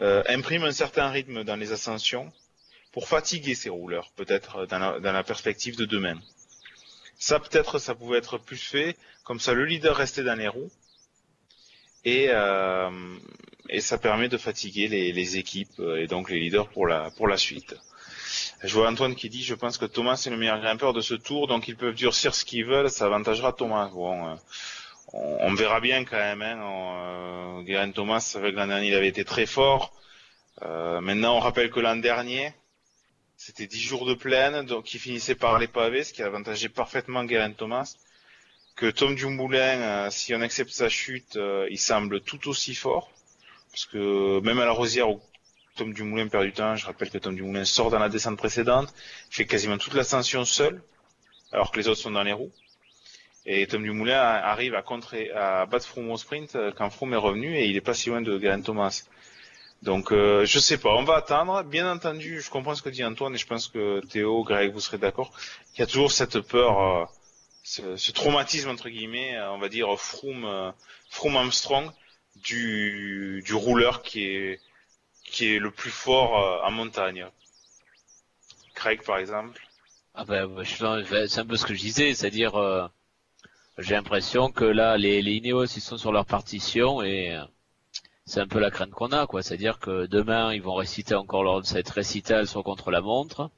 euh, 0.00 0.22
imprime 0.28 0.64
un 0.64 0.72
certain 0.72 1.08
rythme 1.08 1.44
dans 1.44 1.56
les 1.56 1.72
ascensions 1.72 2.32
pour 2.92 3.08
fatiguer 3.08 3.54
ces 3.54 3.68
rouleurs, 3.68 4.10
peut-être 4.16 4.66
dans 4.66 4.78
la, 4.78 5.00
dans 5.00 5.12
la 5.12 5.22
perspective 5.22 5.76
de 5.76 5.84
demain. 5.84 6.18
Ça, 7.18 7.40
peut-être, 7.40 7.78
ça 7.78 7.94
pouvait 7.94 8.18
être 8.18 8.38
plus 8.38 8.58
fait, 8.58 8.96
comme 9.24 9.40
ça 9.40 9.54
le 9.54 9.64
leader 9.64 9.96
restait 9.96 10.22
dans 10.22 10.34
les 10.34 10.48
roues, 10.48 10.70
et, 12.04 12.28
euh, 12.30 12.90
ça 13.80 13.98
permet 13.98 14.28
de 14.28 14.38
fatiguer 14.38 14.86
les, 14.88 15.36
équipes 15.38 15.80
euh, 15.80 16.00
et 16.00 16.06
donc 16.06 16.30
les 16.30 16.38
leaders 16.38 16.68
pour 16.68 16.86
la, 16.86 17.10
pour 17.16 17.26
la 17.26 17.36
suite. 17.36 17.74
Je 18.62 18.72
vois 18.74 18.88
Antoine 18.88 19.14
qui 19.14 19.28
dit, 19.28 19.42
je 19.42 19.54
pense 19.54 19.76
que 19.76 19.86
Thomas 19.86 20.22
est 20.26 20.30
le 20.30 20.36
meilleur 20.36 20.60
grimpeur 20.60 20.92
de 20.92 21.00
ce 21.00 21.14
tour, 21.14 21.46
donc 21.48 21.68
ils 21.68 21.76
peuvent 21.76 21.94
durcir 21.94 22.34
ce 22.34 22.44
qu'ils 22.44 22.64
veulent, 22.64 22.90
ça 22.90 23.06
avantagera 23.06 23.52
Thomas. 23.52 23.88
Bon, 23.88 24.28
euh, 24.28 24.34
on, 25.12 25.54
verra 25.54 25.80
bien 25.80 26.04
quand 26.04 26.16
même. 26.16 26.42
Hein, 26.42 27.58
euh, 27.58 27.62
Guérin 27.62 27.90
Thomas, 27.90 28.36
l'an 28.40 28.66
dernier, 28.66 28.88
il 28.88 28.94
avait 28.94 29.08
été 29.08 29.24
très 29.24 29.46
fort. 29.46 29.92
Euh, 30.62 31.00
maintenant, 31.00 31.36
on 31.36 31.40
rappelle 31.40 31.70
que 31.70 31.80
l'an 31.80 31.96
dernier, 31.96 32.52
c'était 33.36 33.66
10 33.66 33.80
jours 33.80 34.06
de 34.06 34.14
plaine, 34.14 34.64
donc 34.64 34.94
il 34.94 35.00
finissait 35.00 35.34
par 35.34 35.58
les 35.58 35.68
pavés, 35.68 36.04
ce 36.04 36.12
qui 36.12 36.22
avantageait 36.22 36.68
parfaitement 36.68 37.24
Guérin 37.24 37.52
Thomas. 37.52 37.94
Que 38.74 38.90
Tom 38.90 39.14
Dumoulin, 39.14 39.80
euh, 39.80 40.10
si 40.10 40.34
on 40.34 40.40
accepte 40.40 40.70
sa 40.70 40.88
chute, 40.88 41.38
il 41.70 41.78
semble 41.78 42.20
tout 42.20 42.48
aussi 42.48 42.74
fort. 42.74 43.10
Parce 43.70 43.86
que 43.86 44.40
même 44.40 44.58
à 44.58 44.64
la 44.64 44.72
Rosière, 44.72 45.10
où 45.10 45.20
Tom 45.76 45.92
Dumoulin 45.92 46.28
perd 46.28 46.44
du 46.44 46.52
temps, 46.52 46.76
je 46.76 46.86
rappelle 46.86 47.10
que 47.10 47.18
Tom 47.18 47.36
Dumoulin 47.36 47.64
sort 47.64 47.90
dans 47.90 47.98
la 47.98 48.08
descente 48.08 48.38
précédente, 48.38 48.92
fait 49.30 49.46
quasiment 49.46 49.78
toute 49.78 49.94
l'ascension 49.94 50.44
seul, 50.44 50.82
alors 51.52 51.70
que 51.70 51.78
les 51.78 51.88
autres 51.88 52.00
sont 52.00 52.10
dans 52.10 52.22
les 52.22 52.32
roues. 52.32 52.52
Et 53.46 53.66
Tom 53.68 53.82
Dumoulin 53.84 54.18
arrive 54.18 54.74
à 54.74 54.82
contrer, 54.82 55.30
à 55.30 55.66
battre 55.66 55.86
Froome 55.86 56.10
au 56.10 56.16
sprint 56.16 56.56
quand 56.76 56.90
Froome 56.90 57.14
est 57.14 57.16
revenu 57.16 57.56
et 57.56 57.66
il 57.66 57.76
est 57.76 57.80
pas 57.80 57.94
si 57.94 58.08
loin 58.08 58.20
de 58.20 58.38
Geraint 58.40 58.60
Thomas. 58.60 59.04
Donc 59.82 60.10
euh, 60.10 60.44
je 60.44 60.58
sais 60.58 60.78
pas, 60.78 60.94
on 60.96 61.04
va 61.04 61.14
attendre. 61.16 61.62
Bien 61.62 61.90
entendu, 61.90 62.40
je 62.40 62.50
comprends 62.50 62.74
ce 62.74 62.82
que 62.82 62.88
dit 62.88 63.04
Antoine 63.04 63.34
et 63.34 63.38
je 63.38 63.46
pense 63.46 63.68
que 63.68 64.00
Théo, 64.06 64.42
Greg, 64.42 64.72
vous 64.72 64.80
serez 64.80 64.98
d'accord. 64.98 65.32
Il 65.74 65.80
y 65.80 65.82
a 65.82 65.86
toujours 65.86 66.10
cette 66.10 66.40
peur, 66.40 66.80
euh, 66.80 67.04
ce, 67.62 68.10
traumatisme 68.12 68.70
entre 68.70 68.88
guillemets, 68.88 69.38
on 69.50 69.58
va 69.58 69.68
dire 69.68 69.96
Froome, 69.98 70.44
euh, 70.44 70.72
Armstrong 71.34 71.90
du, 72.36 73.42
rouleur 73.52 74.02
qui 74.02 74.24
est 74.24 74.60
le 75.40 75.70
plus 75.70 75.90
fort 75.90 76.38
euh, 76.38 76.66
en 76.66 76.70
montagne 76.70 77.26
Craig, 78.74 79.02
par 79.02 79.18
exemple 79.18 79.60
Ah 80.14 80.24
ben, 80.24 80.48
je- 80.62 81.26
c'est 81.28 81.40
un 81.40 81.46
peu 81.46 81.56
ce 81.56 81.64
que 81.64 81.74
je 81.74 81.80
disais, 81.80 82.14
c'est-à-dire, 82.14 82.56
euh, 82.56 82.86
j'ai 83.78 83.94
l'impression 83.94 84.50
que 84.50 84.64
là, 84.64 84.96
les, 84.96 85.22
les 85.22 85.34
Ineos, 85.34 85.66
ils 85.66 85.80
sont 85.82 85.98
sur 85.98 86.12
leur 86.12 86.24
partition 86.24 87.02
et 87.02 87.34
euh, 87.34 87.44
c'est 88.24 88.40
un 88.40 88.46
peu 88.46 88.58
la 88.58 88.70
crainte 88.70 88.90
qu'on 88.90 89.12
a, 89.12 89.26
quoi. 89.26 89.42
C'est-à-dire 89.42 89.78
que 89.78 90.06
demain, 90.06 90.52
ils 90.54 90.62
vont 90.62 90.74
réciter 90.74 91.14
encore 91.14 91.44
leur, 91.44 91.64
cette 91.66 91.90
récital 91.90 92.46
sur 92.46 92.64
contre 92.64 92.90
la 92.90 93.00
montre. 93.00 93.50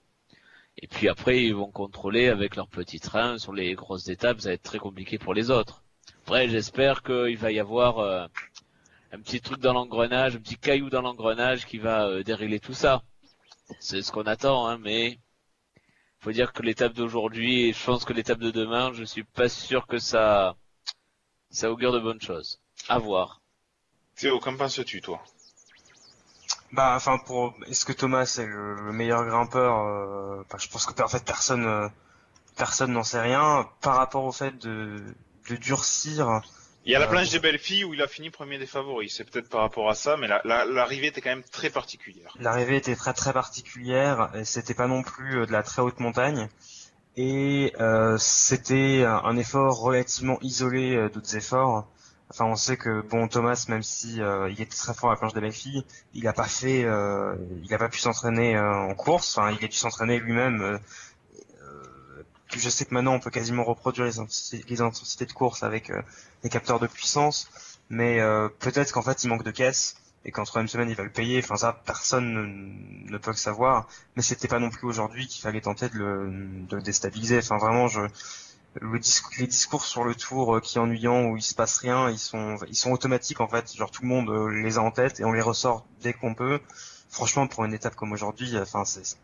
Et 0.80 0.86
puis 0.86 1.08
après, 1.08 1.44
ils 1.44 1.54
vont 1.54 1.70
contrôler 1.70 2.28
avec 2.28 2.56
leur 2.56 2.68
petit 2.68 3.00
train 3.00 3.38
sur 3.38 3.52
les 3.52 3.74
grosses 3.74 4.08
étapes. 4.08 4.40
Ça 4.40 4.50
va 4.50 4.54
être 4.54 4.62
très 4.62 4.78
compliqué 4.78 5.18
pour 5.18 5.34
les 5.34 5.50
autres. 5.50 5.82
Après, 6.24 6.48
j'espère 6.48 7.02
qu'il 7.02 7.38
va 7.38 7.52
y 7.52 7.58
avoir 7.58 7.98
euh, 7.98 8.26
un 9.12 9.20
petit 9.20 9.40
truc 9.40 9.60
dans 9.60 9.72
l'engrenage, 9.72 10.36
un 10.36 10.40
petit 10.40 10.58
caillou 10.58 10.90
dans 10.90 11.02
l'engrenage 11.02 11.66
qui 11.66 11.78
va 11.78 12.06
euh, 12.06 12.22
dérégler 12.22 12.60
tout 12.60 12.74
ça. 12.74 13.02
C'est 13.80 14.02
ce 14.02 14.12
qu'on 14.12 14.22
attend, 14.22 14.66
hein, 14.66 14.78
mais 14.78 15.18
faut 16.20 16.32
dire 16.32 16.52
que 16.52 16.62
l'étape 16.62 16.94
d'aujourd'hui, 16.94 17.68
et 17.68 17.72
je 17.72 17.84
pense 17.84 18.04
que 18.04 18.12
l'étape 18.12 18.38
de 18.38 18.50
demain, 18.50 18.92
je 18.92 19.04
suis 19.04 19.24
pas 19.24 19.48
sûr 19.48 19.86
que 19.86 19.98
ça, 19.98 20.56
ça 21.50 21.70
augure 21.70 21.92
de 21.92 22.00
bonnes 22.00 22.20
choses. 22.20 22.60
À 22.88 22.98
voir. 22.98 23.40
Théo, 24.16 24.38
qu'en 24.40 24.56
penses-tu, 24.56 25.00
toi? 25.00 25.22
Bah, 26.72 26.94
enfin, 26.96 27.18
pour, 27.18 27.54
est-ce 27.66 27.84
que 27.84 27.92
Thomas 27.92 28.36
est 28.38 28.46
le, 28.46 28.74
le 28.74 28.92
meilleur 28.92 29.24
grimpeur 29.24 29.78
euh, 29.78 30.42
bah, 30.50 30.58
Je 30.60 30.68
pense 30.68 30.86
que 30.86 31.02
en 31.02 31.08
fait 31.08 31.24
personne, 31.24 31.64
euh, 31.64 31.88
personne 32.56 32.92
n'en 32.92 33.04
sait 33.04 33.20
rien. 33.20 33.68
Par 33.80 33.96
rapport 33.96 34.24
au 34.24 34.32
fait 34.32 34.58
de, 34.58 35.02
de 35.48 35.56
durcir, 35.56 36.42
Il 36.88 36.92
y 36.92 36.94
a 36.94 36.98
la 37.00 37.04
Euh, 37.04 37.10
planche 37.10 37.28
des 37.28 37.38
belles 37.38 37.58
filles 37.58 37.84
où 37.84 37.92
il 37.92 38.00
a 38.00 38.06
fini 38.08 38.30
premier 38.30 38.56
des 38.56 38.64
favoris. 38.66 39.14
C'est 39.14 39.24
peut-être 39.30 39.50
par 39.50 39.60
rapport 39.60 39.90
à 39.90 39.94
ça, 39.94 40.16
mais 40.16 40.26
la- 40.26 40.40
la- 40.46 40.64
l'arrivée 40.64 41.08
était 41.08 41.20
quand 41.20 41.28
même 41.28 41.42
très 41.42 41.68
particulière. 41.68 42.32
l'arrivée 42.40 42.76
était 42.76 42.96
très 42.96 43.12
très 43.12 43.34
particulière. 43.34 44.30
C'était 44.44 44.72
pas 44.72 44.86
non 44.86 45.02
plus 45.02 45.40
euh, 45.42 45.46
de 45.46 45.52
la 45.52 45.62
très 45.62 45.82
haute 45.82 46.00
montagne. 46.00 46.48
Et 47.18 47.74
euh, 47.78 48.16
c'était 48.18 49.04
un, 49.04 49.36
effort 49.36 49.78
relativement 49.80 50.38
isolé 50.40 50.96
euh, 50.96 51.10
d'autres 51.10 51.36
efforts. 51.36 51.86
Enfin, 52.30 52.46
on 52.46 52.56
sait 52.56 52.78
que 52.78 53.02
bon 53.02 53.28
Thomas, 53.28 53.66
même 53.68 53.82
si 53.82 54.22
euh, 54.22 54.48
il 54.50 54.58
était 54.60 54.76
très 54.76 54.94
fort 54.94 55.10
à 55.10 55.12
la 55.14 55.18
planche 55.18 55.34
des 55.34 55.40
belles 55.42 55.52
filles, 55.52 55.84
il 56.14 56.26
a 56.26 56.32
pas 56.32 56.44
fait, 56.44 56.84
euh, 56.84 57.34
il 57.64 57.74
a 57.74 57.78
pas 57.78 57.88
pu 57.90 57.98
s'entraîner 57.98 58.58
en 58.58 58.94
course. 58.94 59.36
Enfin, 59.36 59.50
il 59.58 59.62
a 59.62 59.68
dû 59.68 59.76
s'entraîner 59.76 60.20
lui-même. 60.20 60.78
Euh, 62.58 62.60
euh, 62.60 62.62
je 62.62 62.68
sais 62.68 62.84
que 62.84 62.94
maintenant 62.94 63.14
on 63.14 63.20
peut 63.20 63.30
quasiment 63.30 63.64
reproduire 63.64 64.06
les 64.06 64.18
intensités, 64.18 65.26
de 65.26 65.32
course 65.32 65.62
avec 65.62 65.90
euh, 65.90 66.02
des 66.42 66.48
capteurs 66.48 66.80
de 66.80 66.86
puissance, 66.86 67.48
mais 67.90 68.20
euh, 68.20 68.48
peut-être 68.48 68.92
qu'en 68.92 69.02
fait 69.02 69.24
il 69.24 69.28
manque 69.28 69.44
de 69.44 69.50
caisse 69.50 69.96
et 70.24 70.32
qu'en 70.32 70.44
troisième 70.44 70.68
semaine 70.68 70.90
il 70.90 70.96
va 70.96 71.04
le 71.04 71.12
payer. 71.12 71.40
Enfin 71.42 71.56
ça, 71.56 71.72
personne 71.86 73.04
ne, 73.08 73.18
peut 73.18 73.30
le 73.30 73.36
savoir. 73.36 73.88
Mais 74.16 74.22
c'était 74.22 74.48
pas 74.48 74.58
non 74.58 74.70
plus 74.70 74.86
aujourd'hui 74.86 75.26
qu'il 75.26 75.42
fallait 75.42 75.60
tenter 75.60 75.88
de 75.88 75.98
le, 75.98 76.82
déstabiliser. 76.82 77.38
Enfin 77.38 77.58
vraiment, 77.58 77.88
les 79.38 79.46
discours 79.46 79.84
sur 79.84 80.04
le 80.04 80.14
tour 80.14 80.56
euh, 80.56 80.60
qui 80.60 80.78
est 80.78 80.80
ennuyant 80.80 81.24
où 81.26 81.36
il 81.36 81.42
se 81.42 81.54
passe 81.54 81.78
rien, 81.78 82.10
ils 82.10 82.18
sont 82.18 82.56
ils 82.68 82.76
sont 82.76 82.90
automatiques 82.92 83.40
en 83.40 83.48
fait. 83.48 83.74
Genre 83.74 83.90
tout 83.90 84.02
le 84.02 84.08
monde 84.08 84.28
euh, 84.30 84.48
les 84.48 84.78
a 84.78 84.82
en 84.82 84.90
tête 84.90 85.20
et 85.20 85.24
on 85.24 85.32
les 85.32 85.40
ressort 85.40 85.86
dès 86.02 86.12
qu'on 86.12 86.34
peut. 86.34 86.60
Franchement, 87.10 87.46
pour 87.46 87.64
une 87.64 87.72
étape 87.72 87.96
comme 87.96 88.12
aujourd'hui, 88.12 88.56
euh, 88.56 88.62
enfin 88.62 88.84
c'est. 88.84 89.16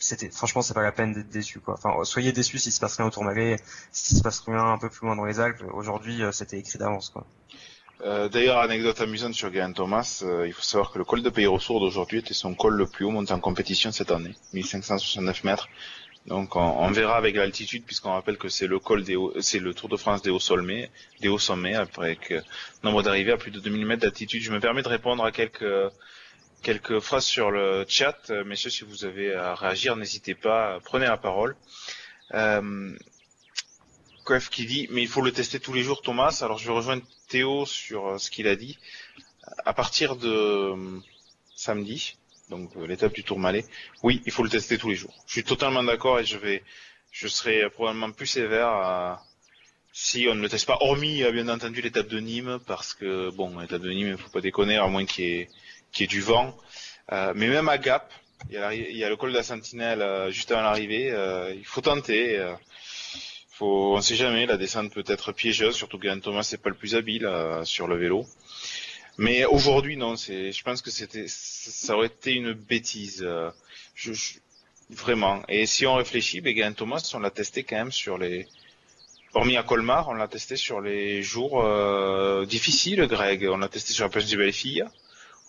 C'était 0.00 0.30
franchement 0.30 0.62
c'est 0.62 0.74
pas 0.74 0.82
la 0.82 0.92
peine 0.92 1.12
d'être 1.12 1.28
déçu 1.28 1.60
quoi. 1.60 1.74
Enfin 1.74 1.92
soyez 2.04 2.32
déçus 2.32 2.58
s'il 2.58 2.72
se 2.72 2.80
passe 2.80 2.96
rien 2.96 3.06
au 3.06 3.10
Tourmalet, 3.10 3.56
s'il 3.92 4.16
se 4.18 4.22
passe 4.22 4.40
rien 4.40 4.64
un 4.64 4.78
peu 4.78 4.88
plus 4.88 5.06
loin 5.06 5.16
dans 5.16 5.24
les 5.24 5.40
Alpes. 5.40 5.62
Aujourd'hui, 5.72 6.22
euh, 6.22 6.32
c'était 6.32 6.58
écrit 6.58 6.78
d'avance 6.78 7.10
quoi. 7.10 7.26
Euh, 8.04 8.28
D'ailleurs, 8.28 8.58
anecdote 8.58 9.00
amusante 9.00 9.34
sur 9.34 9.52
Geraint 9.52 9.72
Thomas, 9.72 10.22
euh, 10.24 10.46
il 10.46 10.52
faut 10.52 10.62
savoir 10.62 10.90
que 10.90 10.98
le 10.98 11.04
col 11.04 11.22
de 11.22 11.30
Peyrosourde 11.30 11.82
d'aujourd'hui 11.84 12.18
était 12.18 12.34
son 12.34 12.54
col 12.54 12.74
le 12.74 12.86
plus 12.86 13.04
haut 13.04 13.10
monté 13.12 13.32
en 13.32 13.38
compétition 13.38 13.92
cette 13.92 14.10
année, 14.10 14.34
1569 14.54 15.44
mètres. 15.44 15.68
Donc 16.26 16.56
on, 16.56 16.60
on 16.60 16.90
verra 16.90 17.16
avec 17.16 17.36
l'altitude, 17.36 17.84
puisqu'on 17.84 18.12
rappelle 18.12 18.38
que 18.38 18.48
c'est 18.48 18.66
le 18.66 18.78
col 18.80 19.04
des 19.04 19.14
hauts- 19.16 19.32
c'est 19.40 19.58
le 19.60 19.72
Tour 19.74 19.88
de 19.88 19.96
France 19.96 20.20
des 20.22 20.30
hauts 20.30 20.40
sommets, 20.40 20.90
des 21.20 21.28
hauts 21.28 21.38
sommets, 21.38 21.74
avec 21.76 22.30
euh, 22.32 22.40
nombre 22.82 23.02
d'arrivées 23.02 23.32
à 23.32 23.36
plus 23.36 23.50
de 23.52 23.60
2000 23.60 23.86
mètres 23.86 24.02
d'altitude. 24.02 24.42
Je 24.42 24.52
me 24.52 24.58
permets 24.60 24.82
de 24.82 24.88
répondre 24.88 25.24
à 25.24 25.30
quelques 25.30 25.64
quelques 26.62 27.00
phrases 27.00 27.26
sur 27.26 27.50
le 27.50 27.84
chat, 27.88 28.30
Euh, 28.30 28.44
messieurs, 28.44 28.70
si 28.70 28.84
vous 28.84 29.04
avez 29.04 29.34
à 29.34 29.54
réagir, 29.54 29.96
n'hésitez 29.96 30.34
pas, 30.34 30.80
prenez 30.84 31.06
la 31.06 31.16
parole. 31.18 31.56
Euh, 32.34 32.96
qui 34.50 34.64
dit, 34.66 34.88
mais 34.90 35.02
il 35.02 35.08
faut 35.08 35.20
le 35.20 35.32
tester 35.32 35.60
tous 35.60 35.74
les 35.74 35.82
jours, 35.82 36.00
Thomas. 36.00 36.40
Alors 36.42 36.58
je 36.58 36.66
vais 36.66 36.72
rejoindre 36.72 37.02
Théo 37.28 37.66
sur 37.66 38.06
euh, 38.06 38.18
ce 38.18 38.30
qu'il 38.30 38.48
a 38.48 38.56
dit. 38.56 38.78
À 39.66 39.74
partir 39.74 40.16
de 40.16 40.30
euh, 40.30 41.00
samedi, 41.54 42.16
donc 42.48 42.70
l'étape 42.76 43.12
du 43.12 43.24
Tourmalet, 43.24 43.64
oui, 44.02 44.22
il 44.24 44.32
faut 44.32 44.44
le 44.44 44.48
tester 44.48 44.78
tous 44.78 44.88
les 44.88 44.94
jours. 44.96 45.14
Je 45.26 45.32
suis 45.32 45.44
totalement 45.44 45.82
d'accord 45.82 46.20
et 46.20 46.24
je 46.24 46.38
vais, 46.38 46.62
je 47.10 47.28
serai 47.28 47.68
probablement 47.70 48.12
plus 48.12 48.26
sévère 48.26 49.18
si 49.92 50.26
on 50.30 50.34
ne 50.34 50.40
le 50.40 50.48
teste 50.48 50.66
pas, 50.66 50.78
hormis 50.80 51.22
bien 51.32 51.48
entendu 51.48 51.82
l'étape 51.82 52.08
de 52.08 52.18
Nîmes, 52.18 52.58
parce 52.66 52.94
que 52.94 53.30
bon, 53.30 53.58
l'étape 53.58 53.82
de 53.82 53.90
Nîmes, 53.90 54.08
il 54.08 54.16
faut 54.16 54.30
pas 54.30 54.40
déconner, 54.40 54.76
à 54.76 54.86
moins 54.86 55.04
qu'il 55.04 55.24
y 55.24 55.28
ait, 55.40 55.48
qu'il 55.92 56.04
y 56.04 56.04
ait 56.04 56.08
du 56.08 56.20
vent. 56.20 56.56
Euh, 57.12 57.32
mais 57.36 57.48
même 57.48 57.68
à 57.68 57.78
Gap, 57.78 58.12
il 58.50 58.56
y 58.56 59.04
a, 59.04 59.08
le 59.08 59.16
col 59.16 59.30
de 59.30 59.36
la 59.36 59.42
Sentinelle 59.42 60.02
euh, 60.02 60.30
juste 60.30 60.50
avant 60.50 60.62
l'arrivée, 60.62 61.10
euh, 61.12 61.54
il 61.54 61.64
faut 61.64 61.80
tenter. 61.80 62.40
faut, 63.50 63.94
on 63.94 64.00
sait 64.00 64.16
jamais, 64.16 64.46
la 64.46 64.56
descente 64.56 64.92
peut 64.92 65.04
être 65.06 65.32
piégeuse, 65.32 65.74
surtout 65.76 66.00
Geraint 66.02 66.20
Thomas 66.20 66.42
c'est 66.42 66.60
pas 66.60 66.70
le 66.70 66.74
plus 66.74 66.96
habile 66.96 67.28
sur 67.64 67.86
le 67.86 67.96
vélo. 67.96 68.26
Mais 69.18 69.44
aujourd'hui, 69.44 69.96
non, 69.96 70.16
je 70.16 70.62
pense 70.62 70.80
que 70.80 70.90
c'était, 70.90 71.26
ça 71.28 71.94
aurait 71.94 72.06
été 72.06 72.32
une 72.32 72.54
bêtise, 72.54 73.26
vraiment. 74.90 75.42
Et 75.48 75.66
si 75.66 75.86
on 75.86 75.94
réfléchit, 75.96 76.42
Geraint 76.44 76.72
Thomas, 76.72 77.10
on 77.14 77.18
l'a 77.20 77.30
testé 77.30 77.62
quand 77.62 77.76
même 77.76 77.92
sur 77.92 78.16
les, 78.16 78.48
hormis 79.34 79.58
à 79.58 79.62
Colmar, 79.62 80.08
on 80.08 80.14
l'a 80.14 80.28
testé 80.28 80.56
sur 80.56 80.80
les 80.80 81.22
jours 81.22 81.62
difficiles, 82.46 83.06
Greg. 83.06 83.46
On 83.50 83.58
l'a 83.58 83.68
testé 83.68 83.92
sur 83.92 84.04
la 84.06 84.08
plage 84.08 84.26
des 84.26 84.36
belles 84.36 84.52
filles. 84.52 84.84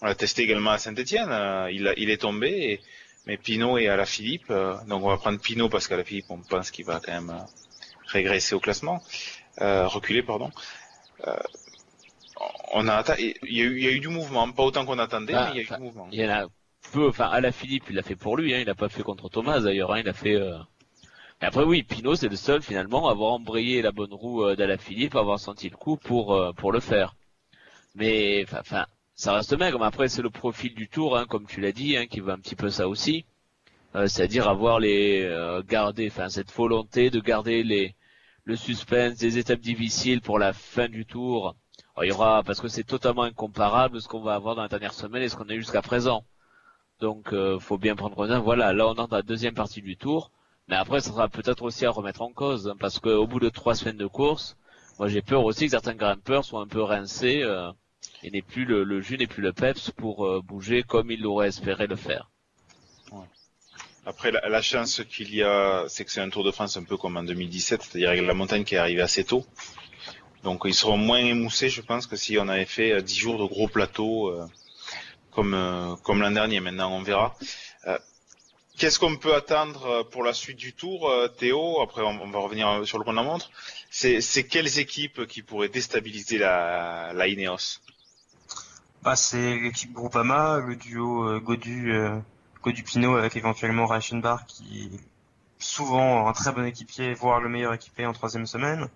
On 0.03 0.07
l'a 0.07 0.15
testé 0.15 0.43
également 0.43 0.71
à 0.71 0.77
Saint-Etienne. 0.77 1.29
il, 1.71 1.87
a- 1.87 1.93
il 1.97 2.09
est 2.09 2.17
tombé, 2.17 2.49
et- 2.49 2.81
mais 3.25 3.37
Pinot 3.37 3.77
est 3.77 3.87
à 3.87 3.95
la 3.95 4.05
Philippe. 4.05 4.49
euh, 4.51 4.75
donc 4.89 5.01
on 5.01 5.07
va 5.07 5.15
prendre 5.17 5.39
Pinot 5.39 5.69
parce 5.69 5.87
qu'à 5.87 5.95
la 5.95 6.03
Philippe, 6.03 6.25
on 6.29 6.39
pense 6.39 6.71
qu'il 6.71 6.83
va 6.85 6.99
quand 6.99 7.13
même 7.13 7.29
euh, 7.29 7.39
régresser 8.07 8.53
au 8.53 8.59
classement, 8.59 9.01
euh, 9.61 9.87
reculer, 9.87 10.21
pardon. 10.21 10.51
Euh, 11.25 11.37
on 12.73 12.85
a 12.89 13.01
il 13.17 13.33
y, 13.43 13.61
a 13.61 13.63
eu, 13.63 13.77
il 13.77 13.83
y 13.85 13.87
a 13.87 13.91
eu 13.91 13.99
du 14.01 14.09
mouvement, 14.09 14.51
pas 14.51 14.63
autant 14.63 14.85
qu'on 14.85 14.99
attendait, 14.99 15.35
Ah, 15.35 15.45
mais 15.45 15.51
il 15.51 15.55
y 15.55 15.59
a 15.59 15.63
eu 15.63 15.77
du 15.77 15.83
mouvement. 15.83 16.09
Il 16.11 16.19
y 16.19 16.25
en 16.25 16.31
a 16.31 16.47
peu, 16.91 17.07
enfin, 17.07 17.29
à 17.29 17.39
la 17.39 17.53
Philippe, 17.53 17.85
il 17.89 17.95
l'a 17.95 18.01
fait 18.03 18.17
pour 18.17 18.35
lui, 18.35 18.53
hein, 18.53 18.59
il 18.59 18.65
l'a 18.65 18.75
pas 18.75 18.89
fait 18.89 19.03
contre 19.03 19.29
Thomas 19.29 19.61
d'ailleurs, 19.61 19.93
hein, 19.93 19.99
il 19.99 20.09
a 20.09 20.13
fait, 20.13 20.35
euh... 20.35 20.57
après 21.39 21.63
oui, 21.63 21.83
Pinot 21.83 22.15
c'est 22.15 22.27
le 22.27 22.35
seul 22.35 22.61
finalement 22.61 23.07
à 23.07 23.11
avoir 23.11 23.31
embrayé 23.31 23.81
la 23.81 23.93
bonne 23.93 24.13
roue 24.13 24.43
euh, 24.43 24.57
d'Ala 24.57 24.77
Philippe, 24.77 25.15
à 25.15 25.19
avoir 25.19 25.39
senti 25.39 25.69
le 25.69 25.77
coup 25.77 25.95
pour, 25.95 26.33
euh, 26.35 26.51
pour 26.51 26.73
le 26.73 26.81
faire. 26.81 27.15
Mais, 27.95 28.45
enfin, 28.51 28.85
ça 29.15 29.33
reste 29.33 29.53
maigre, 29.57 29.79
mais 29.79 29.85
après 29.85 30.07
c'est 30.09 30.21
le 30.21 30.29
profil 30.29 30.73
du 30.75 30.87
tour, 30.89 31.17
hein, 31.17 31.25
comme 31.27 31.45
tu 31.47 31.61
l'as 31.61 31.71
dit, 31.71 31.97
hein, 31.97 32.07
qui 32.07 32.19
veut 32.19 32.31
un 32.31 32.39
petit 32.39 32.55
peu 32.55 32.69
ça 32.69 32.87
aussi. 32.87 33.25
Euh, 33.95 34.07
c'est-à-dire 34.07 34.49
avoir 34.49 34.79
les, 34.79 35.21
euh, 35.23 35.61
garder, 35.63 36.07
enfin, 36.11 36.29
cette 36.29 36.51
volonté 36.51 37.09
de 37.11 37.19
garder 37.19 37.63
les, 37.63 37.95
le 38.45 38.55
suspense 38.55 39.17
des 39.17 39.37
étapes 39.37 39.59
difficiles 39.59 40.21
pour 40.21 40.39
la 40.39 40.53
fin 40.53 40.89
du 40.89 41.05
tour. 41.05 41.55
Alors, 41.95 42.05
il 42.05 42.09
y 42.09 42.11
aura, 42.11 42.43
parce 42.43 42.59
que 42.59 42.67
c'est 42.67 42.83
totalement 42.83 43.23
incomparable 43.23 44.01
ce 44.01 44.07
qu'on 44.07 44.21
va 44.21 44.35
avoir 44.35 44.55
dans 44.55 44.63
la 44.63 44.67
dernière 44.67 44.93
semaine 44.93 45.21
et 45.23 45.29
ce 45.29 45.35
qu'on 45.35 45.49
a 45.49 45.53
eu 45.53 45.59
jusqu'à 45.59 45.81
présent. 45.81 46.25
Donc, 46.99 47.33
euh, 47.33 47.59
faut 47.59 47.77
bien 47.77 47.95
prendre 47.95 48.19
en 48.19 48.27
compte. 48.27 48.43
Voilà, 48.43 48.73
là, 48.73 48.87
on 48.87 48.91
entre 48.91 49.09
dans 49.09 49.17
la 49.17 49.21
deuxième 49.23 49.53
partie 49.53 49.81
du 49.81 49.97
tour. 49.97 50.31
Mais 50.67 50.75
après, 50.75 51.01
ça 51.01 51.11
sera 51.11 51.27
peut-être 51.29 51.63
aussi 51.63 51.85
à 51.85 51.91
remettre 51.91 52.21
en 52.21 52.31
cause, 52.31 52.69
hein, 52.69 52.75
parce 52.79 52.99
qu'au 52.99 53.27
bout 53.27 53.39
de 53.39 53.49
trois 53.49 53.75
semaines 53.75 53.97
de 53.97 54.07
course, 54.07 54.57
moi, 54.99 55.07
j'ai 55.07 55.21
peur 55.21 55.43
aussi 55.43 55.65
que 55.65 55.71
certains 55.71 55.95
grimpeurs 55.95 56.45
soient 56.45 56.61
un 56.61 56.67
peu 56.67 56.81
rincés, 56.81 57.41
euh, 57.43 57.71
et 58.23 58.31
n'est 58.31 58.41
plus 58.41 58.65
le, 58.65 59.01
jus 59.01 59.17
n'est 59.17 59.27
plus 59.27 59.41
le 59.41 59.53
peps 59.53 59.91
pour 59.91 60.25
euh, 60.25 60.41
bouger 60.41 60.83
comme 60.83 61.11
ils 61.11 61.21
l'auraient 61.21 61.49
espéré 61.49 61.87
le 61.87 61.95
faire. 61.95 62.29
Après, 64.05 64.31
la, 64.31 64.49
la 64.49 64.61
chance 64.61 65.01
qu'il 65.09 65.33
y 65.33 65.43
a, 65.43 65.85
c'est 65.87 66.03
que 66.03 66.11
c'est 66.11 66.19
un 66.19 66.29
Tour 66.29 66.43
de 66.43 66.51
France 66.51 66.75
un 66.75 66.83
peu 66.83 66.97
comme 66.97 67.15
en 67.15 67.23
2017, 67.23 67.83
c'est-à-dire 67.83 68.21
la 68.21 68.33
montagne 68.33 68.65
qui 68.65 68.75
est 68.75 68.77
arrivée 68.77 69.01
assez 69.01 69.23
tôt. 69.23 69.45
Donc 70.43 70.63
ils 70.65 70.73
seront 70.73 70.97
moins 70.97 71.19
émoussés, 71.19 71.69
je 71.69 71.81
pense, 71.81 72.05
que 72.05 72.17
si 72.17 72.37
on 72.37 72.49
avait 72.49 72.65
fait 72.65 72.91
euh, 72.91 73.01
10 73.01 73.15
jours 73.15 73.39
de 73.39 73.45
gros 73.45 73.69
plateaux 73.69 74.27
euh, 74.27 74.45
comme 75.31 75.53
euh, 75.53 75.95
comme 76.03 76.21
l'an 76.21 76.31
dernier. 76.31 76.59
Maintenant, 76.59 76.91
on 76.91 77.01
verra. 77.01 77.35
Euh, 77.87 77.97
Qu'est-ce 78.77 78.97
qu'on 78.97 79.17
peut 79.17 79.35
attendre 79.35 79.85
euh, 79.85 80.03
pour 80.03 80.23
la 80.23 80.33
suite 80.33 80.57
du 80.57 80.73
Tour, 80.73 81.07
euh, 81.07 81.27
Théo? 81.27 81.81
Après, 81.81 82.01
on, 82.01 82.27
va 82.29 82.39
revenir 82.39 82.87
sur 82.87 82.97
le 82.97 83.03
chronomètre. 83.03 83.51
C'est 83.91 84.19
c'est 84.19 84.45
quelles 84.45 84.79
équipes 84.79 85.27
qui 85.27 85.43
pourraient 85.43 85.69
déstabiliser 85.69 86.39
la, 86.39 87.11
la 87.13 87.27
Ineos? 87.27 87.79
Bah, 89.03 89.17
c'est 89.17 89.59
l'équipe 89.59 89.91
Groupama, 89.91 90.59
le 90.59 90.77
duo 90.77 91.27
euh, 91.27 91.39
Godu, 91.41 91.91
euh, 91.93 92.17
Godu 92.63 92.83
Pinot 92.83 93.17
avec 93.17 93.35
éventuellement 93.35 93.85
Reichenbach 93.85 94.45
qui 94.47 94.85
est 94.93 94.99
souvent 95.59 96.25
un 96.29 96.31
très 96.31 96.53
bon 96.53 96.65
équipier, 96.65 97.13
voire 97.13 97.41
le 97.41 97.49
meilleur 97.49 97.73
équipier 97.73 98.05
en 98.05 98.13
troisième 98.13 98.47
semaine. 98.47 98.87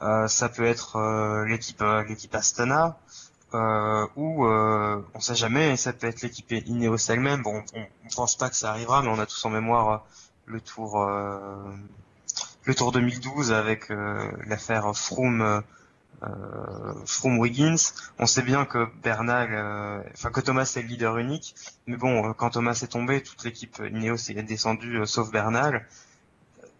Euh, 0.00 0.28
ça 0.28 0.48
peut 0.48 0.64
être 0.64 0.94
euh, 0.96 1.44
l'équipe 1.46 1.82
l'équipe 2.08 2.32
Astana. 2.36 2.96
euh, 3.52 4.06
on 4.16 5.20
sait 5.20 5.34
jamais, 5.34 5.76
ça 5.76 5.92
peut 5.92 6.06
être 6.06 6.22
l'équipe 6.22 6.52
Ineos 6.52 7.10
elle-même. 7.10 7.42
Bon, 7.42 7.64
on, 7.74 7.80
on 7.80 8.08
pense 8.14 8.36
pas 8.36 8.48
que 8.48 8.56
ça 8.56 8.70
arrivera, 8.70 9.02
mais 9.02 9.08
on 9.08 9.18
a 9.18 9.26
tous 9.26 9.44
en 9.44 9.50
mémoire 9.50 10.04
le 10.46 10.60
tour 10.60 11.04
le 12.64 12.74
tour 12.76 12.92
2012 12.92 13.52
avec 13.52 13.88
l'affaire 14.46 14.96
Froome 14.96 15.64
euh, 16.24 16.94
Froome 17.06 17.38
Wiggins. 17.38 17.76
On 18.18 18.26
sait 18.26 18.42
bien 18.42 18.64
que 18.64 18.86
Bernal, 19.02 19.48
euh, 19.52 20.02
enfin 20.12 20.30
que 20.30 20.40
Thomas 20.40 20.72
est 20.76 20.82
le 20.82 20.88
leader 20.88 21.18
unique, 21.18 21.54
mais 21.86 21.96
bon, 21.96 22.28
euh, 22.28 22.32
quand 22.32 22.50
Thomas 22.50 22.78
est 22.82 22.92
tombé, 22.92 23.22
toute 23.22 23.42
l'équipe 23.44 23.82
Ineos 23.90 24.30
est 24.30 24.42
descendue 24.42 25.04
sauf 25.06 25.30
Bernal. 25.30 25.86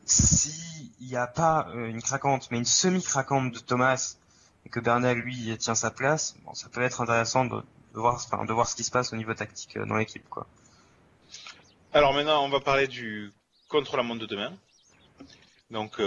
S'il 0.04 0.90
n'y 1.00 1.16
a 1.16 1.26
pas 1.26 1.68
une 1.74 2.02
craquante, 2.02 2.48
mais 2.50 2.58
une 2.58 2.64
semi-craquante 2.64 3.52
de 3.52 3.58
Thomas 3.58 4.16
et 4.64 4.68
que 4.68 4.80
Bernal 4.80 5.16
lui 5.16 5.56
tient 5.58 5.74
sa 5.74 5.90
place, 5.90 6.36
bon, 6.44 6.54
ça 6.54 6.68
peut 6.68 6.82
être 6.82 7.00
intéressant 7.00 7.44
de, 7.44 7.62
voir, 7.94 8.24
de 8.46 8.52
voir 8.52 8.68
ce 8.68 8.76
qui 8.76 8.84
se 8.84 8.90
passe 8.90 9.12
au 9.12 9.16
niveau 9.16 9.34
tactique 9.34 9.78
dans 9.78 9.96
l'équipe, 9.96 10.28
quoi. 10.28 10.46
Alors 11.92 12.14
maintenant, 12.14 12.44
on 12.44 12.48
va 12.48 12.60
parler 12.60 12.86
du 12.86 13.32
contre-la-montre 13.68 14.20
de 14.20 14.26
demain. 14.26 14.52
Donc, 15.70 15.98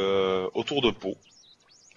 autour 0.54 0.82
de 0.82 0.92
Pau. 0.92 1.16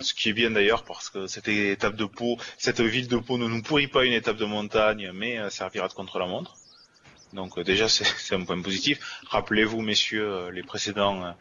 Ce 0.01 0.15
qui 0.15 0.29
est 0.29 0.33
bien 0.33 0.51
d'ailleurs 0.53 0.85
parce 0.85 1.11
que 1.11 1.27
cette 1.27 1.49
étape 1.49 1.97
de 1.97 2.05
Pau, 2.05 2.37
cette 2.57 2.81
ville 2.81 3.09
de 3.09 3.17
Pau 3.17 3.37
ne 3.37 3.49
nous 3.49 3.63
pourrit 3.63 3.89
pas 3.89 4.05
une 4.05 4.13
étape 4.13 4.37
de 4.37 4.45
montagne, 4.45 5.11
mais 5.13 5.39
euh, 5.39 5.51
servira 5.51 5.89
de 5.89 5.93
contre-la-montre. 5.93 6.57
Donc 7.33 7.59
euh, 7.59 7.65
déjà, 7.65 7.89
c'est 7.89 8.35
un 8.35 8.45
point 8.45 8.61
positif. 8.63 9.01
Rappelez-vous, 9.29 9.81
messieurs, 9.81 10.27
euh, 10.29 10.51
les 10.53 10.63
précédents 10.63 11.35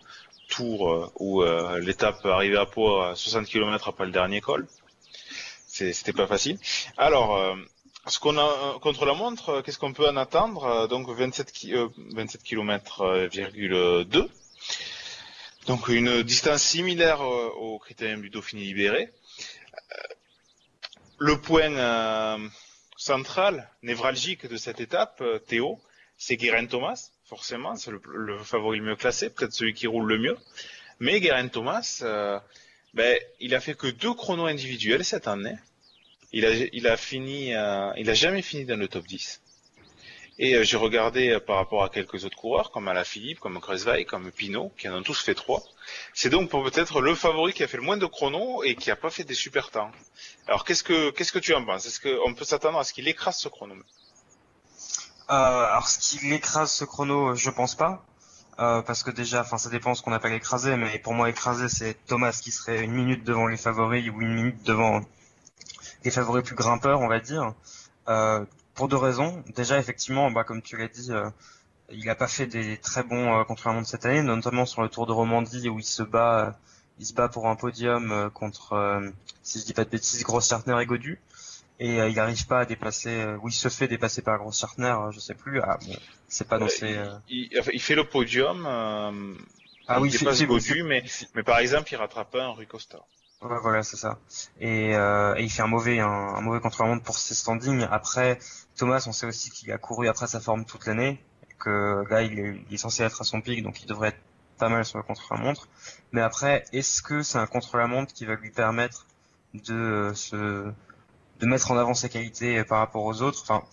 tours 0.50 1.12
où 1.20 1.43
l'étape 1.82 2.26
arrivait 2.26 2.58
à 2.58 2.65
Pau 2.65 3.00
à 3.02 3.15
60 3.15 3.46
km 3.48 3.89
après 3.89 4.06
le 4.06 4.12
dernier 4.12 4.39
col. 4.39 4.65
C'était 5.67 6.13
pas 6.13 6.26
facile. 6.26 6.58
Alors, 6.98 7.56
ce 8.08 8.17
qu'on 8.20 8.38
a 8.38 8.80
contre 8.82 9.06
la 9.06 9.13
montre, 9.13 9.62
qu'est-ce 9.62 9.78
qu'on 9.78 9.91
peut 9.91 10.08
en 10.08 10.15
attendre 10.15 10.88
Donc 10.88 11.10
27, 11.10 11.52
ki- 11.52 11.74
euh, 11.76 11.89
27 12.13 12.43
km, 12.43 13.28
2. 14.06 14.30
Donc 15.67 15.89
une 15.89 16.23
distance 16.23 16.63
similaire 16.63 17.21
euh, 17.21 17.49
au 17.58 17.77
critérium 17.77 18.21
du 18.21 18.30
Dauphiné 18.30 18.62
libéré. 18.63 19.10
Euh, 19.91 19.95
Le 21.17 21.41
point 21.41 21.73
euh, 21.75 22.38
central, 22.95 23.69
névralgique 23.84 24.47
de 24.47 24.56
cette 24.56 24.80
étape, 24.80 25.21
Théo, 25.47 25.77
c'est 26.17 26.38
Guérin 26.38 26.67
Thomas, 26.67 27.12
forcément, 27.25 27.75
c'est 27.75 27.91
le, 27.91 28.39
favori 28.43 28.77
le 28.77 28.86
mieux 28.86 28.95
classé, 28.95 29.30
peut-être 29.30 29.51
celui 29.51 29.73
qui 29.73 29.88
roule 29.88 30.08
le 30.08 30.17
mieux. 30.17 30.38
Mais 31.01 31.19
Guérin 31.19 31.49
Thomas, 31.49 32.01
ben, 32.93 33.17
il 33.41 33.53
a 33.53 33.60
fait 33.60 33.75
que 33.75 33.88
deux 33.88 34.13
chronos 34.13 34.45
individuels 34.45 35.03
cette 35.03 35.27
année. 35.27 35.58
Il 36.32 36.45
a, 36.45 36.51
il 36.51 36.88
a 38.10 38.13
jamais 38.13 38.41
fini 38.41 38.63
dans 38.63 38.80
le 38.80 38.88
top 38.88 39.06
10. 39.06 39.41
Et 40.39 40.56
euh, 40.56 40.63
j'ai 40.63 40.78
regardé 40.78 41.30
euh, 41.30 41.39
par 41.39 41.56
rapport 41.58 41.84
à 41.84 41.89
quelques 41.89 42.26
autres 42.26 42.38
coureurs, 42.38 42.71
comme 42.71 42.88
Alaphilippe, 42.88 43.39
comme 43.39 43.60
Kresweig, 43.60 44.06
comme 44.06 44.32
Pinot, 44.32 44.71
qui 44.78 44.88
en 44.88 44.97
ont 44.97 45.04
tous 45.04 45.19
fait 45.19 45.34
trois. 45.34 45.63
C'est 46.13 46.30
donc 46.30 46.50
peut-être 46.50 47.02
le 47.02 47.15
favori 47.15 47.54
qui 47.54 47.63
a 47.63 47.67
fait 47.67 47.78
le 47.78 47.84
moins 47.84 47.97
de 47.97 48.06
chronos 48.06 48.63
et 48.63 48.76
qui 48.76 48.91
a 48.91 48.95
pas 48.95 49.10
fait 49.10 49.23
des 49.23 49.34
super 49.34 49.71
temps. 49.71 49.91
Alors 50.47 50.63
qu'est-ce 50.63 50.84
que 50.84 51.10
qu'est-ce 51.12 51.32
que 51.32 51.39
tu 51.39 51.54
en 51.56 51.65
penses? 51.65 51.86
Est-ce 51.86 52.00
qu'on 52.00 52.34
peut 52.34 52.45
s'attendre 52.45 52.78
à 52.78 52.84
ce 52.84 52.93
qu'il 52.93 53.08
écrase 53.08 53.38
ce 53.38 53.50
chrono? 53.50 53.76
Euh, 55.30 55.34
alors, 55.34 55.88
ce 55.88 56.00
qui 56.00 56.34
écrase 56.34 56.71
ce 56.71 56.86
chrono, 56.86 57.36
je 57.36 57.50
pense 57.50 57.76
pas. 57.76 58.06
Euh, 58.60 58.82
parce 58.82 59.04
que 59.04 59.12
déjà, 59.12 59.41
enfin, 59.41 59.58
ça 59.58 59.69
dépend 59.69 59.93
ce 59.93 60.02
qu'on 60.02 60.13
appelle 60.13 60.34
écraser, 60.34 60.78
mais 60.78 60.97
pour 61.00 61.13
moi, 61.13 61.30
écraser, 61.30 61.69
c'est 61.69 61.93
Thomas 62.08 62.32
qui 62.32 62.52
serait 62.52 62.84
une 62.84 62.91
minute 62.91 63.23
devant 63.23 63.45
les 63.45 63.58
favoris 63.58 64.10
ou 64.10 64.21
une 64.21 64.34
minute 64.34 64.63
devant 64.63 65.02
les 66.04 66.12
favoris 66.12 66.43
plus 66.43 66.56
grimpeurs, 66.56 67.02
on 67.02 67.08
va 67.08 67.19
dire. 67.19 67.54
Euh, 68.08 68.45
pour 68.78 68.88
deux 68.88 68.98
raisons. 68.98 69.44
Déjà, 69.56 69.78
effectivement, 69.80 70.32
bah, 70.32 70.46
comme 70.46 70.62
tu 70.62 70.78
l'as 70.78 70.88
dit, 70.88 71.12
euh, 71.12 71.30
il 71.92 72.06
n'a 72.06 72.16
pas 72.16 72.28
fait 72.30 72.48
des 72.48 72.78
très 72.78 73.04
bons 73.04 73.40
euh, 73.40 73.44
contre-la-montre 73.44 73.88
cette 73.90 74.06
année, 74.06 74.22
notamment 74.22 74.66
sur 74.66 74.82
le 74.84 74.90
Tour 74.90 75.08
de 75.08 75.12
Romandie 75.13 75.70
où 75.70 75.80
il 75.80 75.86
se 75.86 76.04
bat, 76.04 76.48
euh, 76.48 76.52
il 77.00 77.06
se 77.06 77.13
bat 77.13 77.30
pour 77.30 77.48
un 77.50 77.56
podium 77.58 78.12
euh, 78.12 78.30
contre, 78.30 78.74
euh, 78.74 79.10
si 79.44 79.60
je 79.60 79.66
dis 79.66 79.74
pas 79.74 79.86
de 79.86 79.90
bêtises, 79.90 80.24
Gross 80.24 80.48
Chartner 80.50 80.78
et 80.82 80.86
Godu. 80.86 81.20
Et 81.80 82.02
euh, 82.02 82.10
il 82.10 82.16
n'arrive 82.16 82.48
pas 82.48 82.62
à 82.62 82.66
dépasser, 82.66 83.10
euh, 83.22 83.38
ou 83.44 83.50
il 83.50 83.54
se 83.54 83.70
fait 83.70 83.88
dépasser 83.88 84.22
par 84.24 84.38
Gross 84.40 84.60
Chartner, 84.60 84.88
euh, 85.00 85.12
je 85.12 85.20
sais 85.20 85.36
plus. 85.36 85.62
Ah, 85.62 85.78
bon, 85.86 85.96
c'est 86.28 86.48
pas 86.48 86.58
dans 86.58 86.68
ses. 86.70 86.98
euh, 86.98 87.13
il, 87.30 87.50
il- 87.52 87.62
il 87.74 87.82
fait 87.82 87.96
le 87.96 88.04
podium. 88.06 88.66
Ah 89.90 89.98
il 90.00 90.02
oui, 90.02 90.10
dépasse 90.10 90.42
Godu, 90.44 90.84
mais 90.84 91.04
mais 91.36 91.44
par 91.44 91.60
exemple, 91.60 91.90
il 91.92 91.96
rattrape 91.98 92.32
pas 92.32 92.44
un 92.46 92.50
Rui 92.52 92.68
Costa. 92.68 93.00
Voilà, 93.41 93.84
c'est 93.84 93.97
ça. 93.97 94.17
Et, 94.60 94.95
euh, 94.95 95.36
et 95.38 95.43
il 95.43 95.50
fait 95.52 95.62
un 95.62 95.67
mauvais, 95.67 96.00
un, 96.00 96.41
mauvais 96.41 96.60
contre-la-montre 96.60 97.04
pour 97.04 97.17
ses 97.19 97.36
standings. 97.36 97.86
Après, 97.91 98.39
Thomas, 98.76 99.04
on 99.08 99.12
sait 99.12 99.28
aussi 99.28 99.52
qu'il 99.52 99.71
a 99.71 99.78
couru 99.78 100.08
après 100.08 100.28
sa 100.28 100.39
forme 100.39 100.65
toute 100.65 100.86
l'année, 100.88 101.23
que 101.60 102.04
là, 102.10 102.23
il 102.23 102.39
est, 102.39 102.78
censé 102.78 103.04
être 103.04 103.21
à 103.21 103.23
son 103.23 103.41
pic, 103.41 103.63
donc 103.63 103.82
il 103.82 103.86
devrait 103.88 104.10
être 104.10 104.19
pas 104.58 104.69
mal 104.69 104.84
sur 104.86 104.97
le 104.97 105.04
contre-la-montre. 105.04 105.67
Mais 106.13 106.21
après, 106.21 106.65
est-ce 106.73 107.02
que 107.04 107.21
c'est 107.21 107.38
un 107.38 107.45
contre-la-montre 107.45 108.12
qui 108.13 108.26
va 108.26 108.36
lui 108.36 108.50
permettre 108.50 109.06
de 109.54 109.73
euh, 109.73 110.13
se, 110.15 110.36
de 111.39 111.45
mettre 111.45 111.71
en 111.71 111.78
avant 111.78 111.93
ses 111.93 112.10
qualités 112.10 112.63
par 112.63 112.80
rapport 112.80 113.04
aux 113.06 113.21
autres? 113.21 113.41
Enfin, 113.43 113.63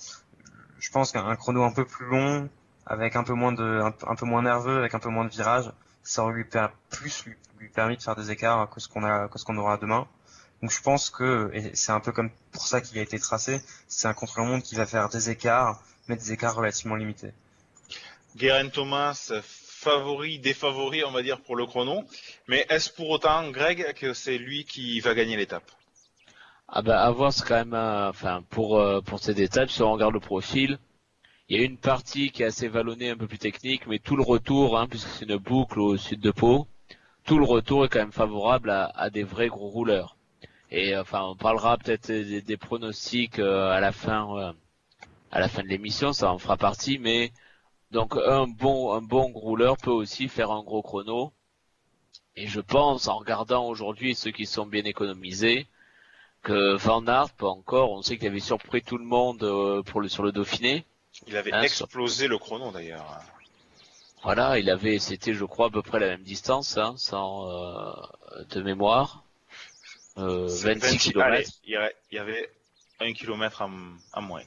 je 0.79 0.91
pense 0.91 1.11
qu'un 1.13 1.37
chrono 1.37 1.65
un 1.65 1.73
peu 1.73 1.87
plus 1.87 2.07
long, 2.07 2.51
avec 2.87 3.17
un 3.17 3.25
peu 3.25 3.33
moins 3.33 3.53
de, 3.53 3.81
un, 3.81 3.95
un 4.11 4.15
peu 4.15 4.27
moins 4.27 4.43
nerveux, 4.43 4.79
avec 4.79 4.95
un 4.95 4.99
peu 4.99 5.09
moins 5.09 5.25
de 5.25 5.31
virages, 5.31 5.73
ça 6.05 6.23
aurait 6.23 6.35
lui 6.35 6.45
per- 6.45 6.69
plus 6.91 7.25
lui, 7.27 7.35
lui 7.59 7.69
permis 7.69 7.97
de 7.97 8.03
faire 8.03 8.17
des 8.17 8.31
écarts 8.31 8.71
que 8.71 8.81
ce 8.81 8.89
qu'on 8.89 9.05
a, 9.05 9.29
que 9.29 9.39
ce 9.39 9.45
qu'on 9.45 9.57
aura 9.57 9.77
demain. 9.79 10.07
Donc 10.63 10.71
je 10.71 10.81
pense 10.81 11.11
que, 11.11 11.51
et 11.53 11.75
c'est 11.75 11.93
un 11.93 12.01
peu 12.01 12.13
comme 12.13 12.31
pour 12.53 12.67
ça 12.67 12.81
qu'il 12.81 12.99
a 12.99 13.03
été 13.03 13.19
tracé, 13.19 13.61
c'est 13.89 14.09
un 14.09 14.15
contre-la-montre 14.15 14.65
qui 14.65 14.77
va 14.77 14.87
faire 14.87 15.09
des 15.09 15.31
écarts, 15.31 15.83
mais 16.09 16.17
des 16.17 16.33
écarts 16.33 16.55
relativement 16.55 16.95
limités. 16.97 17.33
Guérin 18.37 18.69
Thomas, 18.69 19.33
favori, 19.43 20.39
défavori, 20.39 21.05
on 21.05 21.11
va 21.13 21.23
dire, 21.23 21.41
pour 21.41 21.57
le 21.57 21.67
chrono. 21.67 22.05
Mais 22.49 22.65
est-ce 22.71 22.91
pour 22.91 23.11
autant, 23.11 23.51
Greg, 23.51 23.93
que 23.95 24.15
c'est 24.15 24.39
lui 24.39 24.65
qui 24.65 25.01
va 25.01 25.15
gagner 25.15 25.37
l'étape? 25.37 25.71
Ah 26.69 26.83
bah 26.83 27.03
à 27.03 27.11
voir 27.11 27.33
c'est 27.33 27.45
quand 27.47 27.57
même 27.57 27.75
un- 27.75 28.09
enfin 28.09 28.43
pour 28.51 28.81
euh, 28.81 29.01
pour 29.03 29.19
cette 29.19 29.39
étape 29.39 29.69
si 29.71 29.83
on 29.83 29.93
regarde 29.93 30.15
le 30.15 30.21
profil 30.21 30.79
il 31.49 31.59
y 31.59 31.63
a 31.63 31.65
une 31.65 31.79
partie 31.79 32.31
qui 32.31 32.43
est 32.43 32.47
assez 32.47 32.69
vallonnée 32.69 33.11
un 33.11 33.17
peu 33.17 33.27
plus 33.27 33.39
technique 33.39 33.87
mais 33.87 33.99
tout 33.99 34.17
le 34.17 34.23
retour 34.23 34.79
hein, 34.79 34.87
puisque 34.89 35.09
c'est 35.09 35.27
une 35.27 35.37
boucle 35.37 35.81
au 35.81 35.97
sud 35.97 36.21
de 36.21 36.31
Pau 36.31 36.67
tout 37.25 37.39
le 37.39 37.45
retour 37.45 37.85
est 37.85 37.89
quand 37.89 38.01
même 38.01 38.13
favorable 38.13 38.71
à, 38.71 38.87
à 38.87 39.11
des 39.11 39.23
vrais 39.25 39.49
gros 39.49 39.69
rouleurs 39.69 40.17
et 40.71 40.95
euh, 40.95 41.03
enfin 41.03 41.23
on 41.23 41.37
parlera 41.37 41.77
peut-être 41.79 42.09
des, 42.09 42.43
des 42.43 42.57
pronostics 42.57 43.39
euh, 43.39 43.71
à 43.71 43.81
la 43.81 43.93
fin 43.93 44.37
euh, 44.39 44.53
à 45.31 45.41
la 45.41 45.49
fin 45.49 45.63
de 45.63 45.69
l'émission 45.69 46.13
ça 46.13 46.33
en 46.33 46.39
fera 46.39 46.57
partie 46.57 46.99
mais 46.99 47.33
donc 47.91 48.17
un 48.17 48.47
bon 48.47 48.93
un 48.93 49.03
bon 49.03 49.33
rouleur 49.33 49.77
peut 49.77 49.91
aussi 49.91 50.29
faire 50.29 50.51
un 50.51 50.63
gros 50.63 50.83
chrono 50.83 51.33
et 52.37 52.47
je 52.47 52.61
pense 52.61 53.09
en 53.09 53.19
regardant 53.19 53.67
aujourd'hui 53.67 54.15
ceux 54.15 54.31
qui 54.33 54.47
sont 54.47 54.67
bien 54.67 54.85
économisés 54.85 55.67
que 56.45 56.77
Van 56.77 57.07
Aert, 57.07 57.33
pas 57.33 57.49
encore, 57.49 57.91
on 57.93 58.03
sait 58.03 58.19
qu'il 58.19 58.29
avait 58.29 58.39
surpris 58.39 58.83
tout 58.83 58.99
le 58.99 59.05
monde 59.05 59.43
euh, 59.43 59.83
pour 59.83 60.01
le, 60.01 60.09
sur 60.09 60.23
le 60.23 60.31
Dauphiné. 60.31 60.85
Il 61.27 61.37
avait 61.37 61.51
Ah, 61.53 61.65
explosé 61.65 62.29
le 62.29 62.39
chrono 62.39 62.71
d'ailleurs. 62.71 63.21
Voilà, 64.23 64.59
il 64.59 64.71
avait, 64.71 64.99
c'était 64.99 65.35
je 65.35 65.45
crois 65.45 65.67
à 65.67 65.71
peu 65.71 65.83
près 65.83 66.01
la 66.01 66.09
même 66.09 66.23
distance, 66.23 66.77
hein, 66.79 66.95
sans 66.97 67.49
euh, 67.51 67.93
de 68.51 68.63
mémoire. 68.63 69.23
Euh, 70.19 70.49
C'est 70.49 70.75
26 70.75 70.99
allez, 71.21 71.45
km. 71.45 71.51
il 71.65 71.71
y 71.73 71.77
avait- 71.77 71.97
il 72.11 72.15
y 72.17 72.19
avait 72.19 72.51
un 73.01 73.13
kilomètre 73.13 73.63
en 73.63 74.23
moins. 74.23 74.43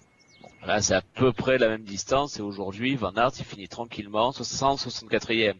Là, 0.65 0.81
c'est 0.81 0.93
à 0.93 1.01
peu 1.01 1.33
près 1.33 1.57
la 1.57 1.67
même 1.69 1.83
distance 1.83 2.37
et 2.37 2.41
aujourd'hui, 2.43 2.95
Van 2.95 3.11
Aert, 3.15 3.31
il 3.39 3.45
finit 3.45 3.67
tranquillement 3.67 4.31
164e. 4.31 5.57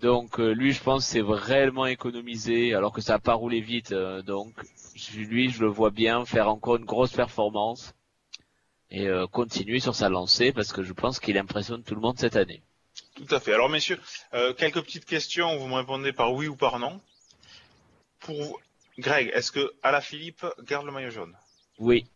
Donc 0.00 0.38
euh, 0.40 0.52
lui, 0.52 0.72
je 0.72 0.82
pense, 0.82 1.04
c'est 1.06 1.20
vraiment 1.20 1.86
économisé, 1.86 2.74
alors 2.74 2.92
que 2.92 3.00
ça 3.00 3.14
n'a 3.14 3.18
pas 3.18 3.34
roulé 3.34 3.60
vite. 3.60 3.92
euh, 3.92 4.22
donc 4.22 4.52
lui, 5.14 5.50
je 5.50 5.60
le 5.60 5.68
vois 5.68 5.90
bien 5.90 6.24
faire 6.24 6.48
encore 6.48 6.76
une 6.76 6.84
grosse 6.84 7.12
performance 7.12 7.94
et 8.90 9.06
euh, 9.08 9.26
continuer 9.26 9.80
sur 9.80 9.94
sa 9.94 10.08
lancée 10.08 10.52
parce 10.52 10.72
que 10.72 10.82
je 10.82 10.92
pense 10.92 11.18
qu'il 11.20 11.36
impressionne 11.38 11.82
tout 11.82 11.94
le 11.94 12.00
monde 12.00 12.18
cette 12.18 12.36
année. 12.36 12.62
Tout 13.14 13.26
à 13.34 13.40
fait. 13.40 13.52
Alors 13.54 13.68
messieurs, 13.68 14.00
euh, 14.34 14.52
quelques 14.54 14.82
petites 14.82 15.04
questions, 15.04 15.56
vous 15.58 15.66
me 15.66 15.74
répondez 15.74 16.12
par 16.12 16.32
oui 16.32 16.48
ou 16.48 16.56
par 16.56 16.78
non. 16.78 17.00
Pour 18.20 18.42
vous- 18.42 18.58
Greg, 18.98 19.30
est-ce 19.34 19.52
que 19.52 19.74
Alaphilippe 19.82 20.46
garde 20.62 20.86
le 20.86 20.92
maillot 20.92 21.10
jaune? 21.10 21.36
Oui, 21.78 22.06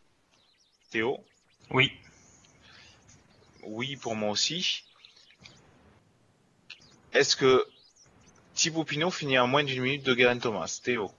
Théo? 0.91 1.23
Oui. 1.71 1.93
Oui 3.63 3.97
pour 3.97 4.15
moi 4.17 4.31
aussi. 4.31 4.85
Est-ce 7.13 7.37
que 7.37 7.67
Thibaut 8.55 8.85
Pinot 8.85 9.11
finit 9.11 9.39
en 9.39 9.47
moins 9.47 9.65
d'une 9.65 9.83
minute 9.83 10.03
de 10.05 10.15
Guerin 10.15 10.39
Thomas? 10.39 10.81
Théo? 10.83 11.11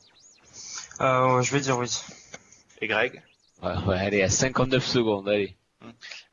Euh, 0.99 1.41
je 1.41 1.51
vais 1.51 1.59
dire 1.61 1.77
oui. 1.77 1.87
et 2.81 2.87
Greg? 2.87 3.21
Ouais, 3.61 3.77
ouais, 3.87 3.97
allez 3.97 4.21
à 4.21 4.29
59 4.29 4.85
secondes, 4.85 5.29
allez. 5.29 5.55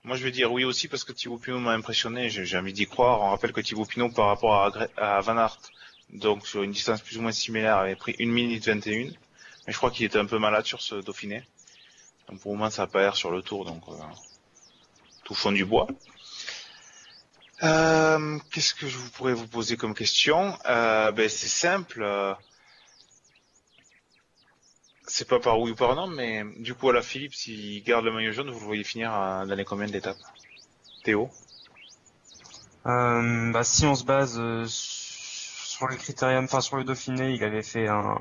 Moi, 0.04 0.16
je 0.16 0.24
vais 0.24 0.30
dire 0.30 0.52
oui 0.52 0.64
aussi 0.64 0.88
parce 0.88 1.04
que 1.04 1.12
Thibaut 1.12 1.38
Pinot 1.38 1.58
m'a 1.58 1.72
impressionné. 1.72 2.28
J'ai 2.28 2.56
envie 2.58 2.72
d'y 2.72 2.86
croire. 2.86 3.20
On 3.22 3.30
rappelle 3.30 3.52
que 3.52 3.60
Thibaut 3.60 3.84
Pinot, 3.84 4.10
par 4.10 4.26
rapport 4.26 4.54
à, 4.54 4.72
à 4.96 5.20
Van 5.20 5.38
Aert, 5.38 5.58
donc 6.10 6.46
sur 6.46 6.62
une 6.62 6.72
distance 6.72 7.00
plus 7.00 7.18
ou 7.18 7.22
moins 7.22 7.32
similaire, 7.32 7.76
avait 7.78 7.96
pris 7.96 8.14
1 8.20 8.26
minute 8.26 8.66
21. 8.66 9.10
Mais 9.66 9.72
je 9.72 9.76
crois 9.76 9.90
qu'il 9.90 10.06
était 10.06 10.18
un 10.18 10.26
peu 10.26 10.38
malade 10.38 10.66
sur 10.66 10.80
ce 10.80 10.96
Dauphiné. 10.96 11.44
Donc 12.28 12.40
pour 12.40 12.52
le 12.52 12.58
moment, 12.58 12.70
ça 12.70 12.82
n'a 12.82 12.86
pas 12.88 13.00
l'air 13.00 13.16
sur 13.16 13.30
le 13.30 13.42
tour, 13.42 13.64
donc 13.64 13.82
euh, 13.88 13.92
tout 15.24 15.34
fond 15.34 15.52
du 15.52 15.64
bois. 15.64 15.86
Euh, 17.62 18.38
Qu'est-ce 18.52 18.74
que 18.74 18.86
je 18.86 18.98
pourrais 19.14 19.34
vous 19.34 19.48
poser 19.48 19.76
comme 19.76 19.94
question? 19.94 20.56
Euh, 20.66 21.10
ben, 21.12 21.28
C'est 21.28 21.48
simple. 21.48 22.04
C'est 25.18 25.28
pas 25.28 25.40
par 25.40 25.58
oui 25.60 25.72
ou 25.72 25.74
par 25.74 25.96
non, 25.96 26.06
mais 26.06 26.44
du 26.58 26.74
coup, 26.74 26.88
à 26.90 26.92
la 26.92 27.02
Philippe, 27.02 27.34
s'il 27.34 27.82
garde 27.82 28.04
le 28.04 28.12
maillot 28.12 28.32
jaune, 28.32 28.50
vous 28.50 28.60
le 28.60 28.66
voyez 28.66 28.84
finir 28.84 29.12
à- 29.12 29.44
dans 29.46 29.54
les 29.56 29.64
combien 29.64 29.88
d'étapes 29.88 30.18
Théo? 31.02 31.28
Euh, 32.86 33.52
bah, 33.52 33.64
si 33.64 33.84
on 33.86 33.94
se 33.96 34.04
base 34.04 34.38
euh, 34.38 34.64
sur 34.68 35.88
le 35.88 35.96
critérium, 35.96 36.44
enfin 36.44 36.60
sur 36.60 36.76
le 36.76 36.84
Dauphiné, 36.84 37.32
il 37.34 37.42
avait 37.42 37.62
fait 37.64 37.88
un, 37.88 38.16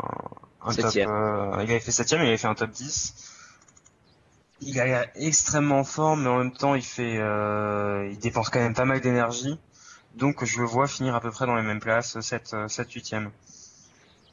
un 0.62 0.74
top, 0.74 0.96
euh, 1.06 1.52
il 1.64 1.70
avait 1.72 1.80
fait 1.80 1.92
septième, 1.92 2.22
il 2.24 2.28
avait 2.28 2.38
fait 2.38 2.48
un 2.48 2.56
top 2.56 2.72
10. 2.72 3.14
Il 4.62 4.80
a 4.80 4.86
l'air 4.86 5.06
extrêmement 5.16 5.84
fort, 5.84 6.18
mais 6.18 6.30
en 6.30 6.40
même 6.40 6.52
temps, 6.54 6.76
il 6.76 6.84
fait, 6.84 7.18
euh, 7.18 8.08
il 8.12 8.20
dépense 8.20 8.50
quand 8.50 8.60
même 8.60 8.74
pas 8.74 8.86
mal 8.86 9.02
d'énergie. 9.02 9.60
Donc, 10.16 10.44
je 10.46 10.60
le 10.60 10.66
vois 10.66 10.88
finir 10.88 11.16
à 11.16 11.22
peu 11.22 11.32
près 11.32 11.46
dans 11.46 11.56
les 11.56 11.64
mêmes 11.64 11.80
places, 11.80 12.20
7, 12.20 12.56
7 12.68 12.92
8 12.92 13.16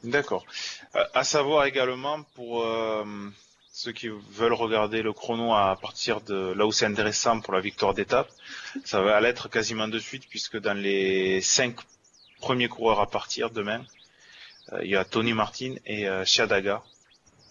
D'accord. 0.04 0.44
Euh, 0.96 1.04
à 1.14 1.24
savoir 1.24 1.64
également 1.64 2.22
pour 2.34 2.62
euh, 2.62 3.04
ceux 3.72 3.92
qui 3.92 4.08
veulent 4.08 4.52
regarder 4.52 5.02
le 5.02 5.12
chrono 5.12 5.54
à 5.54 5.76
partir 5.80 6.20
de 6.20 6.52
là 6.52 6.66
où 6.66 6.72
c'est 6.72 6.86
intéressant 6.86 7.40
pour 7.40 7.54
la 7.54 7.60
victoire 7.60 7.94
d'étape, 7.94 8.30
ça 8.84 9.00
va 9.00 9.18
l'être 9.20 9.48
quasiment 9.48 9.88
de 9.88 9.98
suite 9.98 10.24
puisque 10.28 10.58
dans 10.58 10.76
les 10.76 11.40
cinq 11.40 11.76
premiers 12.38 12.68
coureurs 12.68 13.00
à 13.00 13.08
partir 13.08 13.50
demain, 13.50 13.82
euh, 14.72 14.84
il 14.84 14.90
y 14.90 14.96
a 14.96 15.04
Tony 15.04 15.32
Martin 15.32 15.74
et 15.86 16.06
Shadaga 16.26 16.82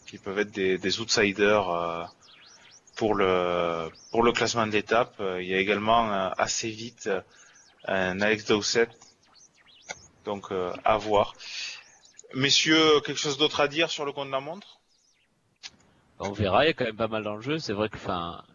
qui 0.06 0.20
peuvent 0.20 0.38
être 0.38 0.52
des, 0.52 1.00
outsiders 1.00 2.12
pour 2.96 3.16
le 3.16 3.89
pour 4.12 4.22
le 4.22 4.32
classement. 4.32 4.68
Euh, 5.20 5.42
il 5.42 5.48
y 5.48 5.56
a 5.56 5.60
également 5.60 6.32
assez 6.38 6.70
vite 6.70 7.10
un 7.86 8.22
Alex 8.22 8.46
Dowsett, 8.46 8.92
donc 10.24 10.52
à 10.86 10.98
voir. 10.98 11.34
Messieurs, 12.34 13.00
quelque 13.02 13.17
chose 13.19 13.38
d'autre 13.38 13.60
à 13.62 13.67
dire 13.67 13.89
sur 13.89 14.06
le 14.06 14.12
compte 14.12 14.28
de 14.28 14.32
la 14.32 14.39
montre? 14.39 14.80
On 16.19 16.32
verra, 16.32 16.63
il 16.65 16.67
y 16.67 16.69
a 16.72 16.74
quand 16.74 16.86
même 16.86 16.96
pas 16.96 17.08
mal 17.08 17.24
d'enjeux. 17.24 17.60
C'est 17.60 17.74
vrai 17.74 17.88
que 17.88 17.98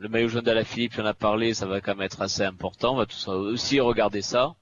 le 0.01 0.09
maillot 0.09 0.29
jaune 0.29 0.43
d'Alaphilippe, 0.45 0.95
il 0.95 1.03
en 1.03 1.07
a 1.07 1.14
parlé, 1.14 1.55
ça 1.55 1.67
va 1.67 1.81
quand 1.81 1.95
même 1.95 2.05
être 2.05 2.21
assez 2.21 2.43
important. 2.43 2.95
On 2.95 2.97
va 2.97 3.07
tous 3.07 3.29
aussi 3.29 3.79
regarder 3.79 4.23
ça. 4.23 4.55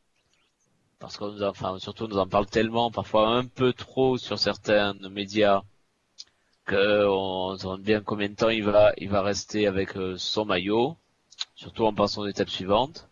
Parce 0.99 1.17
qu'on 1.17 1.33
nous 1.33 1.43
en- 1.43 1.49
enfin, 1.49 1.79
surtout, 1.79 2.05
on 2.05 2.09
nous 2.09 2.19
en 2.19 2.27
parle 2.27 2.45
tellement, 2.45 2.91
parfois 2.91 3.29
un 3.29 3.47
peu 3.47 3.73
trop 3.73 4.19
sur 4.19 4.39
certains 4.39 4.93
médias, 5.09 5.63
qu'on 6.67 7.57
se 7.57 7.63
demande 7.63 7.81
bien 7.83 8.01
combien 8.03 8.29
de 8.29 8.35
temps 8.35 8.51
il 8.51 8.63
va, 8.63 8.93
il 8.99 9.09
va 9.09 9.23
rester 9.23 9.67
avec 9.67 9.97
euh, 9.97 10.19
son 10.19 10.45
maillot. 10.45 10.97
Surtout 11.57 11.87
en 11.87 11.95
passant 11.95 12.23
aux 12.23 12.29
étapes 12.29 12.51
suivantes. 12.51 13.09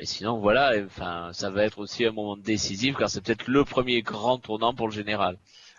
Et 0.00 0.06
sinon, 0.06 0.38
voilà, 0.38 0.72
enfin, 0.86 1.30
ça 1.34 1.50
va 1.50 1.64
être 1.64 1.78
aussi 1.78 2.06
un 2.06 2.12
moment 2.12 2.34
décisif, 2.34 2.96
car 2.96 3.10
c'est 3.10 3.20
peut-être 3.20 3.46
le 3.48 3.66
premier 3.66 4.00
grand 4.00 4.38
tournant 4.38 4.72
pour 4.72 4.88
le 4.88 4.94
général. 4.94 5.36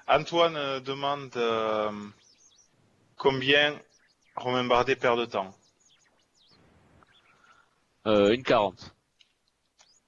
Antoine 0.07 0.55
euh, 0.55 0.79
demande 0.79 1.31
euh, 1.37 1.89
combien 3.17 3.75
Romain 4.35 4.63
Bardet 4.65 4.95
perd 4.95 5.19
de 5.19 5.25
temps. 5.25 5.55
Euh, 8.05 8.31
une 8.31 8.43
40. 8.43 8.93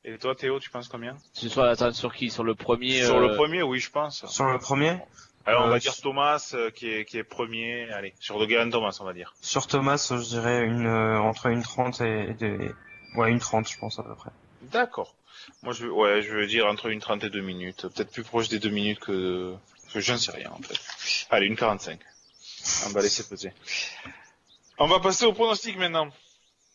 Et 0.05 0.15
toi, 0.19 0.35
Théo, 0.35 0.59
tu 0.59 0.69
penses 0.69 0.87
combien 0.89 1.17
Tu 1.33 1.49
sois 1.49 1.69
attends, 1.69 1.91
sur 1.91 2.13
qui? 2.13 2.29
Sur 2.29 2.43
le 2.43 2.53
premier 2.53 3.03
Sur 3.03 3.15
euh, 3.17 3.29
le 3.29 3.35
premier, 3.35 3.63
oui, 3.63 3.79
je 3.79 3.89
pense. 3.89 4.27
Sur 4.27 4.45
le 4.45 4.59
premier, 4.59 4.99
Alors, 5.47 5.63
on 5.63 5.67
euh, 5.69 5.71
va 5.71 5.79
dire 5.79 5.95
Thomas 5.95 6.51
euh, 6.53 6.69
qui, 6.69 6.87
est, 6.87 7.05
qui 7.05 7.17
est 7.17 7.23
premier. 7.23 7.89
Allez, 7.91 8.13
sur 8.19 8.37
De 8.37 8.45
Guerin 8.45 8.69
Thomas, 8.69 8.95
on 9.01 9.05
va 9.05 9.13
dire. 9.13 9.33
sur 9.41 9.65
Thomas, 9.65 10.13
je 10.15 10.23
dirais 10.23 10.65
une, 10.65 10.85
euh, 10.85 11.19
entre 11.19 11.47
une 11.47 11.63
30 11.63 12.01
et, 12.01 12.35
et 12.41 12.71
ouais, 13.15 13.31
une 13.31 13.39
30, 13.39 13.69
je 13.69 13.77
pense, 13.77 13.99
à 13.99 14.03
peu 14.03 14.15
près. 14.15 14.31
D'accord. 14.61 15.15
Moi, 15.61 15.73
je, 15.73 15.85
je 16.21 16.33
veux 16.33 16.47
dire 16.47 16.65
entre 16.67 16.87
une 16.87 16.99
trente 16.99 17.23
et 17.23 17.29
deux 17.29 17.41
minutes. 17.41 17.87
Peut-être 17.89 18.11
plus 18.11 18.23
proche 18.23 18.49
des 18.49 18.59
deux 18.59 18.69
minutes 18.69 18.99
que, 18.99 19.55
que 19.93 19.99
j'en 19.99 20.17
sais 20.17 20.31
rien, 20.31 20.51
en 20.51 20.61
fait. 20.61 20.79
Allez, 21.29 21.47
une 21.47 21.55
45. 21.55 21.99
On 22.87 22.89
va 22.89 23.01
laisser 23.01 23.27
peser. 23.27 23.51
On 24.77 24.87
va 24.87 24.99
passer 24.99 25.25
au 25.25 25.33
pronostic 25.33 25.77
maintenant. 25.77 26.09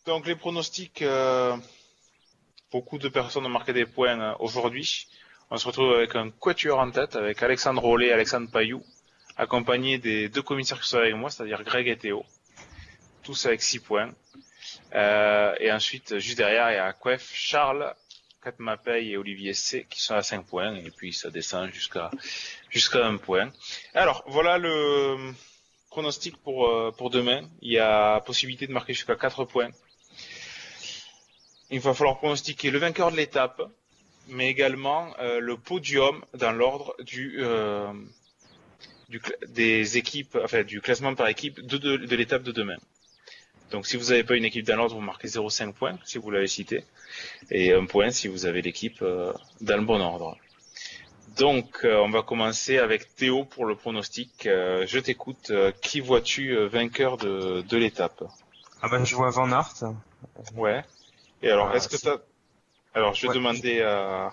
Donc, 0.06 0.26
les 0.26 0.36
pronostics, 0.36 1.02
euh, 1.02 1.56
beaucoup 2.70 2.98
de 2.98 3.08
personnes 3.08 3.46
ont 3.46 3.50
marqué 3.50 3.72
des 3.72 3.86
points 3.86 4.20
euh, 4.20 4.34
aujourd'hui. 4.38 5.08
On 5.50 5.56
se 5.56 5.66
retrouve 5.66 5.92
avec 5.94 6.14
un 6.14 6.30
quatuor 6.30 6.78
en 6.78 6.90
tête, 6.90 7.16
avec 7.16 7.42
Alexandre 7.42 7.80
Rollet 7.80 8.08
et 8.08 8.12
Alexandre 8.12 8.50
Payou, 8.50 8.82
accompagné 9.36 9.98
des 9.98 10.28
deux 10.28 10.42
commissaires 10.42 10.80
qui 10.80 10.88
sont 10.88 10.98
avec 10.98 11.14
moi, 11.14 11.30
c'est-à-dire 11.30 11.62
Greg 11.64 11.88
et 11.88 11.96
Théo. 11.96 12.24
Tous 13.22 13.46
avec 13.46 13.62
6 13.62 13.80
points. 13.80 14.10
Euh, 14.94 15.54
et 15.60 15.70
ensuite, 15.72 16.18
juste 16.18 16.38
derrière, 16.38 16.70
il 16.70 16.74
y 16.74 16.78
a 16.78 16.92
Quef, 16.92 17.30
Charles, 17.34 17.94
Kat 18.42 18.54
Mapei 18.58 19.08
et 19.08 19.16
Olivier 19.16 19.52
C 19.54 19.86
qui 19.90 20.00
sont 20.00 20.14
à 20.14 20.22
5 20.22 20.46
points. 20.46 20.74
Et 20.76 20.90
puis 20.90 21.12
ça 21.12 21.30
descend 21.30 21.70
jusqu'à 21.72 22.10
jusqu'à 22.70 23.06
1 23.06 23.16
point. 23.18 23.50
Alors, 23.94 24.24
voilà 24.26 24.58
le 24.58 25.32
pronostic 25.90 26.36
pour, 26.38 26.68
euh, 26.68 26.92
pour 26.96 27.10
demain. 27.10 27.48
Il 27.62 27.72
y 27.72 27.78
a 27.78 28.20
possibilité 28.20 28.66
de 28.66 28.72
marquer 28.72 28.94
jusqu'à 28.94 29.16
4 29.16 29.44
points. 29.44 29.70
Il 31.70 31.80
va 31.80 31.92
falloir 31.92 32.18
pronostiquer 32.18 32.70
le 32.70 32.78
vainqueur 32.78 33.10
de 33.10 33.16
l'étape, 33.16 33.60
mais 34.28 34.48
également 34.48 35.14
euh, 35.18 35.38
le 35.38 35.58
podium 35.58 36.24
dans 36.32 36.52
l'ordre 36.52 36.96
du, 37.00 37.42
des 39.48 39.98
équipes, 39.98 40.38
enfin 40.42 40.62
du 40.62 40.80
classement 40.80 41.14
par 41.14 41.28
équipe 41.28 41.60
de 41.60 42.14
l'étape 42.16 42.42
de 42.42 42.52
demain. 42.52 42.78
Donc 43.70 43.86
si 43.86 43.96
vous 43.96 44.06
n'avez 44.10 44.24
pas 44.24 44.34
une 44.36 44.44
équipe 44.44 44.66
dans 44.66 44.76
l'ordre, 44.76 44.94
vous 44.94 45.00
marquez 45.00 45.28
0,5 45.28 45.72
points 45.72 45.98
si 46.04 46.18
vous 46.18 46.30
l'avez 46.30 46.46
cité, 46.48 46.84
et 47.50 47.72
un 47.74 47.86
point 47.86 48.10
si 48.10 48.28
vous 48.28 48.46
avez 48.46 48.62
l'équipe 48.62 49.00
euh, 49.02 49.32
dans 49.60 49.76
le 49.76 49.84
bon 49.84 50.00
ordre. 50.00 50.36
Donc 51.36 51.80
euh, 51.84 51.98
on 51.98 52.10
va 52.10 52.22
commencer 52.22 52.78
avec 52.78 53.14
Théo 53.14 53.44
pour 53.44 53.66
le 53.66 53.74
pronostic. 53.76 54.46
Euh, 54.46 54.84
je 54.86 54.98
t'écoute. 54.98 55.50
Euh, 55.50 55.70
qui 55.82 56.00
vois-tu 56.00 56.56
euh, 56.56 56.66
vainqueur 56.68 57.16
de, 57.16 57.62
de 57.62 57.76
l'étape? 57.76 58.24
Ah 58.82 58.88
bah, 58.88 59.02
je 59.04 59.14
vois 59.14 59.30
Van 59.30 59.50
Aert. 59.52 59.74
Ouais. 60.56 60.84
Et 61.42 61.50
alors, 61.50 61.70
Ah, 61.70 61.76
est-ce 61.76 61.88
que 61.88 61.96
si. 61.96 62.04
t'as... 62.04 62.16
Alors, 62.94 63.14
je 63.14 63.22
vais 63.22 63.28
Ouais. 63.28 63.34
demander 63.34 63.82
à, 63.82 64.32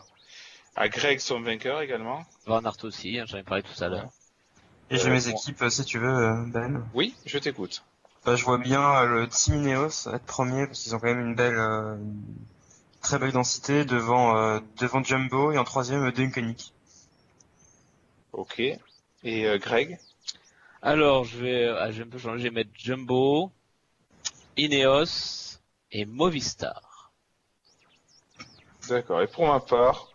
à 0.75 0.89
Greg 0.89 1.19
son 1.19 1.41
vainqueur 1.41 1.81
également. 1.81 2.25
Van 2.45 2.63
Aert 2.63 2.83
aussi, 2.83 3.19
hein, 3.19 3.25
j'en 3.27 3.37
ai 3.37 3.43
parlé 3.43 3.63
tout 3.63 3.83
à 3.83 3.89
l'heure. 3.89 4.09
Et 4.89 4.97
j'ai 4.97 5.09
Euh, 5.09 5.11
mes 5.11 5.21
bon. 5.21 5.29
équipes, 5.31 5.63
si 5.69 5.83
tu 5.85 5.99
veux, 5.99 6.45
Ben. 6.47 6.83
Oui, 6.93 7.13
je 7.25 7.37
t'écoute. 7.37 7.83
Bah, 8.25 8.35
je 8.35 8.43
vois 8.43 8.57
bien 8.57 8.81
euh, 8.81 9.05
le 9.05 9.27
Team 9.27 9.61
Ineos 9.61 10.07
être 10.11 10.25
premier 10.25 10.65
parce 10.65 10.81
qu'ils 10.81 10.95
ont 10.95 10.99
quand 10.99 11.05
même 11.05 11.19
une 11.19 11.35
belle, 11.35 11.59
euh, 11.59 11.95
une 11.95 12.23
très 12.99 13.19
belle 13.19 13.31
densité 13.31 13.85
devant, 13.85 14.35
euh, 14.35 14.59
devant 14.79 15.03
Jumbo 15.03 15.51
et 15.51 15.59
en 15.59 15.63
troisième 15.63 16.11
Duncanic. 16.11 16.73
Ok. 18.33 18.59
Et 18.59 19.45
euh, 19.45 19.59
Greg? 19.59 19.99
Alors, 20.81 21.23
je 21.23 21.37
vais, 21.37 21.67
ah, 21.67 21.91
je 21.91 21.97
vais 21.99 22.07
un 22.07 22.09
peu 22.09 22.17
changer, 22.17 22.39
je 22.39 22.43
vais 22.45 22.49
mettre 22.49 22.71
Jumbo, 22.73 23.51
Ineos 24.57 25.59
et 25.91 26.05
Movistar. 26.05 27.11
D'accord. 28.89 29.21
Et 29.21 29.27
pour 29.27 29.45
ma 29.45 29.59
part, 29.59 30.07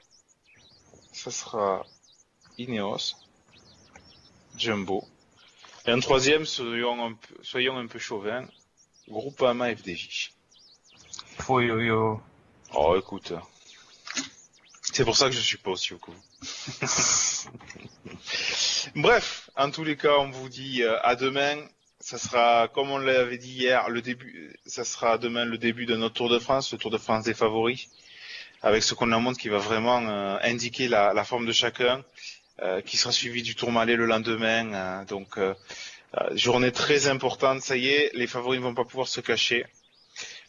ça 1.13 1.31
sera 1.31 1.87
Ineos, 2.59 3.15
Jumbo. 4.57 5.05
Et 5.91 5.93
en 5.93 5.99
troisième, 5.99 6.47
soyons 6.47 7.05
un 7.05 7.15
peu, 7.15 7.35
soyons 7.43 7.77
un 7.77 7.89
peu 7.89 7.99
chauvins, 7.99 8.47
Groupama 9.09 9.75
FDJ. 9.75 10.31
Oh 11.49 11.61
yo 11.61 11.81
yo. 11.81 12.21
Oh, 12.73 12.95
écoute. 12.97 13.33
C'est 14.83 15.05
pour 15.05 15.17
ça 15.17 15.27
que 15.27 15.35
je 15.35 15.41
suis 15.41 15.57
pas 15.57 15.73
aussi 15.73 15.95
vous. 15.95 16.15
Bref, 19.01 19.51
en 19.57 19.73
tous 19.73 19.83
les 19.83 19.97
cas, 19.97 20.15
on 20.21 20.31
vous 20.31 20.49
dit 20.49 20.85
euh, 20.85 20.97
à 21.03 21.17
demain. 21.17 21.57
Ça 21.99 22.19
sera, 22.19 22.69
comme 22.69 22.93
on 22.93 22.99
l'avait 22.99 23.39
dit 23.39 23.51
hier, 23.51 23.91
le 23.91 24.01
début, 24.01 24.55
ça 24.67 24.85
sera 24.85 25.19
demain 25.19 25.45
le 25.45 25.59
début 25.59 25.87
de 25.87 25.97
notre 25.97 26.15
Tour 26.15 26.29
de 26.29 26.39
France, 26.39 26.71
le 26.71 26.79
Tour 26.79 26.93
de 26.93 26.99
France 26.99 27.25
des 27.25 27.35
favoris, 27.35 27.89
avec 28.63 28.85
ce 28.85 28.95
qu'on 28.95 29.11
en 29.11 29.21
montre 29.21 29.41
qui 29.41 29.49
va 29.49 29.59
vraiment 29.59 30.09
euh, 30.09 30.39
indiquer 30.43 30.87
la, 30.87 31.15
la 31.15 31.25
forme 31.25 31.47
de 31.47 31.53
chacun, 31.53 32.05
qui 32.85 32.97
sera 32.97 33.13
suivi 33.13 33.43
du 33.43 33.55
Tour 33.55 33.73
Malais 33.73 33.97
le 33.97 34.07
lendemain. 34.07 34.73
euh, 34.75 35.05
donc, 35.05 35.39
euh, 35.39 35.55
euh, 36.21 36.37
journée 36.37 36.73
très 36.73 37.09
importante, 37.09 37.61
ça 37.63 37.77
y 37.77 37.89
est, 37.89 38.11
les 38.15 38.27
favoris 38.27 38.59
ne 38.61 38.65
vont 38.65 38.75
pas 38.75 38.85
pouvoir 38.85 39.09
se 39.09 39.21
cacher 39.21 39.65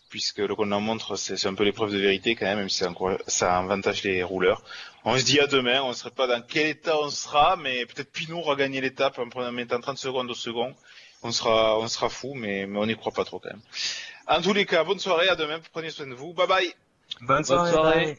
puisque 0.10 0.40
le 0.40 0.54
qu'on 0.56 0.72
en 0.74 0.82
montre, 0.82 1.16
c'est 1.16 1.46
un 1.48 1.54
peu 1.54 1.64
l'épreuve 1.64 1.94
de 1.94 1.98
vérité 1.98 2.36
quand 2.36 2.46
même, 2.46 2.60
même 2.60 2.70
si 2.70 2.84
ça, 3.28 3.58
avantage 3.58 4.04
les 4.04 4.24
rouleurs. 4.24 4.62
On 5.06 5.18
se 5.18 5.24
dit 5.24 5.40
à 5.40 5.48
demain, 5.48 5.82
on 5.84 5.90
ne 5.90 5.94
serait 5.94 6.12
pas 6.12 6.28
dans 6.28 6.42
quel 6.42 6.68
état 6.68 6.98
on 7.02 7.10
sera, 7.10 7.56
mais 7.56 7.86
peut-être 7.86 8.12
Pinot 8.12 8.40
aura 8.40 8.56
gagné 8.56 8.82
l'étape 8.82 9.18
en 9.20 9.52
mettant 9.54 9.80
30 9.80 9.98
secondes 9.98 10.30
au 10.30 10.34
second. 10.34 10.76
On 11.24 11.32
sera, 11.32 11.80
on 11.80 11.88
sera 11.88 12.10
fou, 12.10 12.34
mais, 12.34 12.66
mais 12.66 12.78
on 12.78 12.86
n'y 12.86 12.96
croit 12.98 13.14
pas 13.14 13.24
trop 13.24 13.40
quand 13.40 13.52
même. 13.52 13.62
En 14.28 14.42
tous 14.42 14.54
les 14.54 14.66
cas, 14.66 14.84
bonne 14.84 15.00
soirée, 15.00 15.30
à 15.30 15.36
demain, 15.38 15.62
prenez 15.72 15.92
soin 15.92 16.08
de 16.08 16.14
vous, 16.14 16.34
bye 16.34 16.48
bye 16.48 16.74
Bonne 17.22 17.38
Bonne 17.38 17.46
soirée. 17.46 17.72
soirée. 17.72 18.06
bye. 18.06 18.18